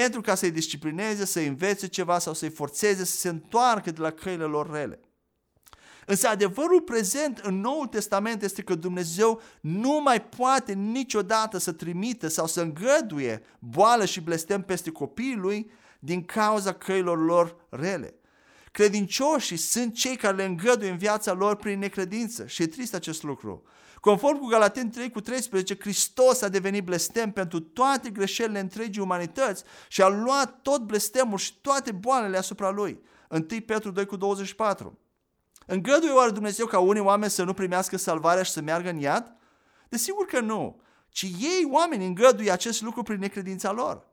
pentru 0.00 0.20
ca 0.20 0.34
să-i 0.34 0.50
disciplineze, 0.50 1.24
să-i 1.24 1.46
învețe 1.46 1.86
ceva 1.86 2.18
sau 2.18 2.34
să-i 2.34 2.50
forțeze 2.50 3.04
să 3.04 3.16
se 3.16 3.28
întoarcă 3.28 3.90
de 3.90 4.00
la 4.00 4.10
căile 4.10 4.44
lor 4.44 4.70
rele. 4.70 5.00
Însă 6.06 6.28
adevărul 6.28 6.80
prezent 6.80 7.38
în 7.38 7.60
Noul 7.60 7.86
Testament 7.86 8.42
este 8.42 8.62
că 8.62 8.74
Dumnezeu 8.74 9.40
nu 9.60 10.00
mai 10.04 10.22
poate 10.22 10.72
niciodată 10.72 11.58
să 11.58 11.72
trimită 11.72 12.28
sau 12.28 12.46
să 12.46 12.60
îngăduie 12.60 13.42
boală 13.58 14.04
și 14.04 14.20
blestem 14.20 14.62
peste 14.62 14.90
copiii 14.90 15.36
lui 15.36 15.70
din 15.98 16.24
cauza 16.24 16.72
căilor 16.72 17.24
lor 17.24 17.66
rele. 17.68 18.14
Credincioșii 18.70 19.56
sunt 19.56 19.94
cei 19.94 20.16
care 20.16 20.36
le 20.36 20.44
îngăduie 20.44 20.90
în 20.90 20.98
viața 20.98 21.32
lor 21.32 21.56
prin 21.56 21.78
necredință 21.78 22.46
și 22.46 22.62
e 22.62 22.66
trist 22.66 22.94
acest 22.94 23.22
lucru. 23.22 23.62
Conform 24.02 24.38
cu 24.38 24.46
Galaten 24.46 24.90
3 24.90 25.10
cu 25.10 25.20
13, 25.20 25.76
Hristos 25.80 26.42
a 26.42 26.48
devenit 26.48 26.84
blestem 26.84 27.30
pentru 27.30 27.60
toate 27.60 28.10
greșelile 28.10 28.58
întregii 28.58 29.02
umanități 29.02 29.64
și 29.88 30.02
a 30.02 30.08
luat 30.08 30.60
tot 30.62 30.80
blestemul 30.80 31.38
și 31.38 31.60
toate 31.60 31.92
boalele 31.92 32.36
asupra 32.36 32.70
lui. 32.70 33.00
1 33.30 33.46
Petru 33.66 33.90
2 33.90 34.06
cu 34.06 34.16
24. 34.16 34.98
Îngăduie 35.66 36.10
oare 36.10 36.30
Dumnezeu 36.30 36.66
ca 36.66 36.78
unii 36.78 37.02
oameni 37.02 37.30
să 37.30 37.44
nu 37.44 37.54
primească 37.54 37.96
salvarea 37.96 38.42
și 38.42 38.50
să 38.50 38.60
meargă 38.60 38.88
în 38.88 38.98
iad? 38.98 39.36
Desigur 39.88 40.26
că 40.26 40.40
nu, 40.40 40.80
ci 41.08 41.22
ei, 41.22 41.68
oameni, 41.70 42.06
îngăduie 42.06 42.50
acest 42.50 42.82
lucru 42.82 43.02
prin 43.02 43.18
necredința 43.18 43.72
lor. 43.72 44.06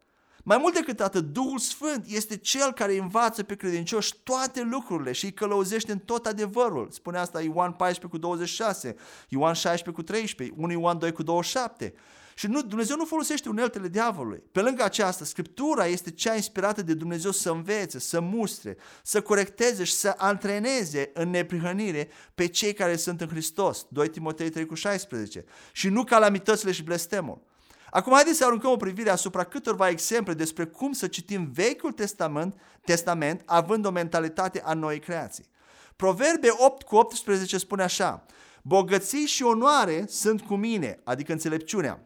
Mai 0.50 0.58
mult 0.58 0.74
decât 0.74 1.00
atât, 1.00 1.24
Duhul 1.24 1.60
Sfânt 1.60 2.06
este 2.08 2.38
Cel 2.38 2.74
care 2.74 2.98
învață 2.98 3.44
pe 3.44 3.56
credincioși 3.56 4.14
toate 4.24 4.62
lucrurile 4.62 5.12
și 5.12 5.26
îi 5.26 5.34
călăuzește 5.34 5.92
în 5.92 5.98
tot 5.98 6.26
adevărul. 6.26 6.88
Spune 6.92 7.18
asta 7.18 7.42
Ioan 7.42 7.72
14 7.72 8.06
cu 8.08 8.18
26, 8.18 8.96
Ioan 9.28 9.54
16 9.54 10.04
cu 10.04 10.12
13, 10.12 10.56
1 10.60 10.72
Ioan 10.72 10.98
2 10.98 11.12
cu 11.12 11.24
27. 11.24 11.94
Și 12.36 12.48
nu, 12.48 12.62
Dumnezeu 12.62 12.96
nu 12.96 13.06
folosește 13.06 13.50
uneltele 13.50 13.88
diavolului. 13.88 14.44
Pe 14.52 14.62
lângă 14.62 14.84
aceasta, 14.84 15.26
Scriptura 15.26 15.86
este 15.86 16.12
cea 16.12 16.36
inspirată 16.36 16.82
de 16.82 16.94
Dumnezeu 16.94 17.32
să 17.32 17.52
învețe, 17.52 18.00
să 18.00 18.20
mustre, 18.20 18.78
să 19.04 19.22
corecteze 19.22 19.84
și 19.84 19.94
să 19.94 20.14
antreneze 20.18 21.12
în 21.14 21.30
neprihănire 21.30 22.10
pe 22.36 22.48
cei 22.48 22.74
care 22.74 22.96
sunt 22.96 23.22
în 23.22 23.28
Hristos. 23.28 23.86
2 23.90 24.10
Timotei 24.10 24.50
3 24.50 24.66
cu 24.66 24.74
16. 24.74 25.46
Și 25.72 25.90
nu 25.90 26.04
calamitățile 26.04 26.72
și 26.72 26.84
blestemul. 26.84 27.48
Acum 27.92 28.14
haideți 28.14 28.38
să 28.38 28.46
aruncăm 28.46 28.72
o 28.72 28.78
privire 28.78 29.10
asupra 29.10 29.44
câtorva 29.44 29.90
exemple 29.90 30.34
despre 30.34 30.66
cum 30.66 30.92
să 30.92 31.08
citim 31.08 31.52
Vechiul 31.54 31.92
Testament, 31.92 32.60
Testament 32.86 33.42
având 33.46 33.86
o 33.86 33.92
mentalitate 33.92 34.62
a 34.66 34.74
noi 34.74 35.00
creații. 35.00 35.50
Proverbe 35.96 36.48
8 36.58 36.84
cu 36.84 36.96
18 36.96 37.58
spune 37.58 37.84
așa, 37.84 38.26
Bogății 38.62 39.26
și 39.26 39.44
onoare 39.44 40.06
sunt 40.08 40.42
cu 40.42 40.56
mine, 40.56 41.00
adică 41.04 41.32
înțelepciunea. 41.32 42.04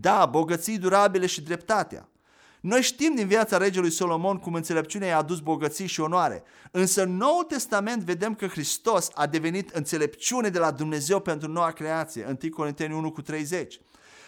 Da, 0.00 0.26
bogății 0.26 0.78
durabile 0.78 1.26
și 1.26 1.40
dreptatea. 1.40 2.08
Noi 2.60 2.82
știm 2.82 3.14
din 3.14 3.26
viața 3.26 3.56
regelui 3.56 3.90
Solomon 3.90 4.36
cum 4.36 4.54
înțelepciunea 4.54 5.08
i-a 5.08 5.18
adus 5.18 5.40
bogății 5.40 5.86
și 5.86 6.00
onoare, 6.00 6.42
însă 6.70 7.02
în 7.02 7.16
Noul 7.16 7.44
Testament 7.44 8.02
vedem 8.02 8.34
că 8.34 8.46
Hristos 8.46 9.10
a 9.14 9.26
devenit 9.26 9.70
înțelepciune 9.70 10.48
de 10.48 10.58
la 10.58 10.70
Dumnezeu 10.70 11.20
pentru 11.20 11.48
noua 11.48 11.70
creație, 11.70 12.38
1 12.42 12.52
Corinteni 12.52 12.94
1 12.94 13.12
cu 13.12 13.22
30 13.22 13.80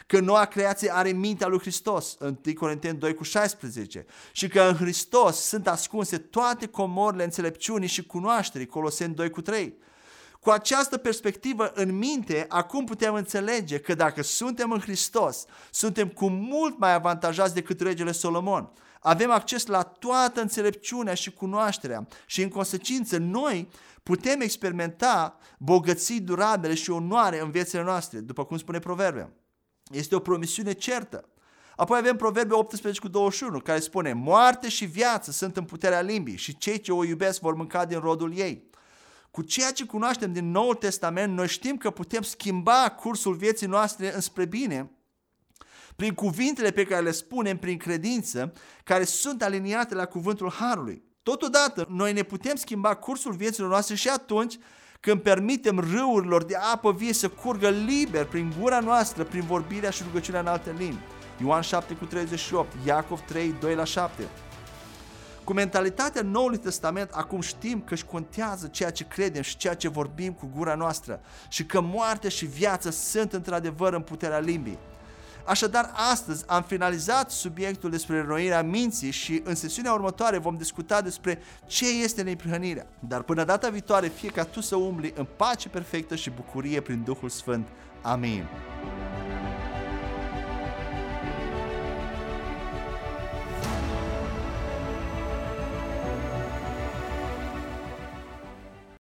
că 0.09 0.21
noua 0.21 0.45
creație 0.45 0.95
are 0.95 1.11
mintea 1.11 1.47
lui 1.47 1.59
Hristos, 1.59 2.17
1 2.21 2.39
Corinteni 2.55 2.99
2 2.99 3.15
cu 3.15 3.23
16, 3.23 4.07
și 4.33 4.49
că 4.49 4.61
în 4.61 4.75
Hristos 4.75 5.37
sunt 5.37 5.69
ascunse 5.69 6.19
toate 6.19 6.67
comorile 6.67 7.25
înțelepciunii 7.25 7.89
și 7.89 8.07
cunoașterii, 8.07 8.67
Coloseni 8.67 9.15
2 9.15 9.31
cu 9.31 9.41
3. 9.41 9.79
Cu 10.41 10.51
această 10.51 10.97
perspectivă 10.97 11.73
în 11.75 11.99
minte, 11.99 12.47
acum 12.49 12.85
putem 12.85 13.15
înțelege 13.15 13.79
că 13.79 13.95
dacă 13.95 14.23
suntem 14.23 14.71
în 14.71 14.81
Hristos, 14.81 15.45
suntem 15.71 16.09
cu 16.09 16.29
mult 16.29 16.79
mai 16.79 16.95
avantajați 16.95 17.55
decât 17.55 17.81
regele 17.81 18.13
Solomon. 18.13 18.73
Avem 19.01 19.31
acces 19.31 19.67
la 19.67 19.83
toată 19.83 20.41
înțelepciunea 20.41 21.15
și 21.15 21.33
cunoașterea 21.33 22.07
și 22.27 22.43
în 22.43 22.49
consecință 22.49 23.19
noi 23.19 23.69
putem 24.03 24.41
experimenta 24.41 25.39
bogății 25.59 26.21
durabile 26.21 26.75
și 26.75 26.91
onoare 26.91 27.41
în 27.41 27.51
viețile 27.51 27.83
noastre, 27.83 28.19
după 28.19 28.45
cum 28.45 28.59
spune 28.59 28.79
Proverbe. 28.79 29.33
Este 29.91 30.15
o 30.15 30.19
promisiune 30.19 30.73
certă. 30.73 31.29
Apoi 31.77 31.99
avem 31.99 32.17
Proverbe 32.17 32.55
18 32.55 33.01
cu 33.01 33.09
21, 33.09 33.59
care 33.59 33.81
spune, 33.81 34.13
moarte 34.13 34.69
și 34.69 34.85
viață 34.85 35.31
sunt 35.31 35.57
în 35.57 35.65
puterea 35.65 36.01
limbii 36.01 36.37
și 36.37 36.57
cei 36.57 36.81
ce 36.81 36.93
o 36.93 37.05
iubesc 37.05 37.41
vor 37.41 37.55
mânca 37.55 37.85
din 37.85 37.99
rodul 37.99 38.37
ei. 38.37 38.71
Cu 39.31 39.43
ceea 39.43 39.73
ce 39.73 39.85
cunoaștem 39.85 40.33
din 40.33 40.51
Noul 40.51 40.75
Testament, 40.75 41.35
noi 41.35 41.49
știm 41.49 41.77
că 41.77 41.91
putem 41.91 42.23
schimba 42.23 42.97
cursul 43.01 43.35
vieții 43.35 43.67
noastre 43.67 44.15
înspre 44.15 44.45
bine 44.45 44.91
prin 45.97 46.15
cuvintele 46.15 46.71
pe 46.71 46.85
care 46.85 47.03
le 47.03 47.11
spunem 47.11 47.57
prin 47.57 47.79
credință, 47.79 48.53
care 48.85 49.05
sunt 49.05 49.43
aliniate 49.43 49.95
la 49.95 50.05
cuvântul 50.05 50.51
Harului. 50.51 51.03
Totodată, 51.23 51.87
noi 51.89 52.13
ne 52.13 52.23
putem 52.23 52.57
schimba 52.57 52.95
cursul 52.95 53.33
vieților 53.33 53.69
noastre 53.69 53.95
și 53.95 54.09
atunci 54.09 54.59
când 55.01 55.21
permitem 55.21 55.79
râurilor 55.79 56.45
de 56.45 56.57
apă 56.73 56.93
vie 56.93 57.13
să 57.13 57.29
curgă 57.29 57.69
liber 57.69 58.25
prin 58.25 58.55
gura 58.61 58.81
noastră, 58.81 59.25
prin 59.25 59.43
vorbirea 59.43 59.91
și 59.91 60.03
rugăciunea 60.07 60.41
în 60.41 60.47
alte 60.47 60.75
limbi. 60.79 61.01
Ioan 61.43 61.63
7 61.63 61.95
cu 61.95 62.05
38, 62.05 62.73
Iacov 62.87 63.21
3, 63.21 63.55
2 63.61 63.75
la 63.75 63.85
7. 63.85 64.23
Cu 65.45 65.53
mentalitatea 65.53 66.23
Noului 66.23 66.59
Testament, 66.59 67.11
acum 67.13 67.41
știm 67.41 67.81
că 67.81 67.95
își 67.95 68.05
contează 68.05 68.67
ceea 68.67 68.91
ce 68.91 69.05
credem 69.05 69.43
și 69.43 69.57
ceea 69.57 69.75
ce 69.75 69.89
vorbim 69.89 70.33
cu 70.33 70.51
gura 70.57 70.75
noastră 70.75 71.21
și 71.49 71.65
că 71.65 71.81
moartea 71.81 72.31
și 72.31 72.47
viața 72.47 72.91
sunt 72.91 73.33
într-adevăr 73.33 73.93
în 73.93 74.03
puterea 74.03 74.39
limbii. 74.39 74.79
Așadar, 75.49 75.91
astăzi 76.11 76.45
am 76.47 76.63
finalizat 76.63 77.31
subiectul 77.31 77.91
despre 77.91 78.21
renoirea 78.21 78.63
minții 78.63 79.11
și 79.11 79.43
în 79.45 79.55
sesiunea 79.55 79.93
următoare 79.93 80.39
vom 80.39 80.57
discuta 80.57 81.01
despre 81.01 81.39
ce 81.67 81.85
este 82.03 82.23
neprihănirea. 82.23 82.87
Dar 82.99 83.23
până 83.23 83.45
data 83.45 83.69
viitoare, 83.69 84.09
fie 84.09 84.29
ca 84.29 84.45
tu 84.45 84.61
să 84.61 84.77
umbli 84.77 85.13
în 85.17 85.27
pace 85.37 85.69
perfectă 85.69 86.17
și 86.17 86.31
bucurie 86.31 86.81
prin 86.81 87.03
Duhul 87.05 87.29
Sfânt. 87.29 87.69
Amin. 88.03 88.49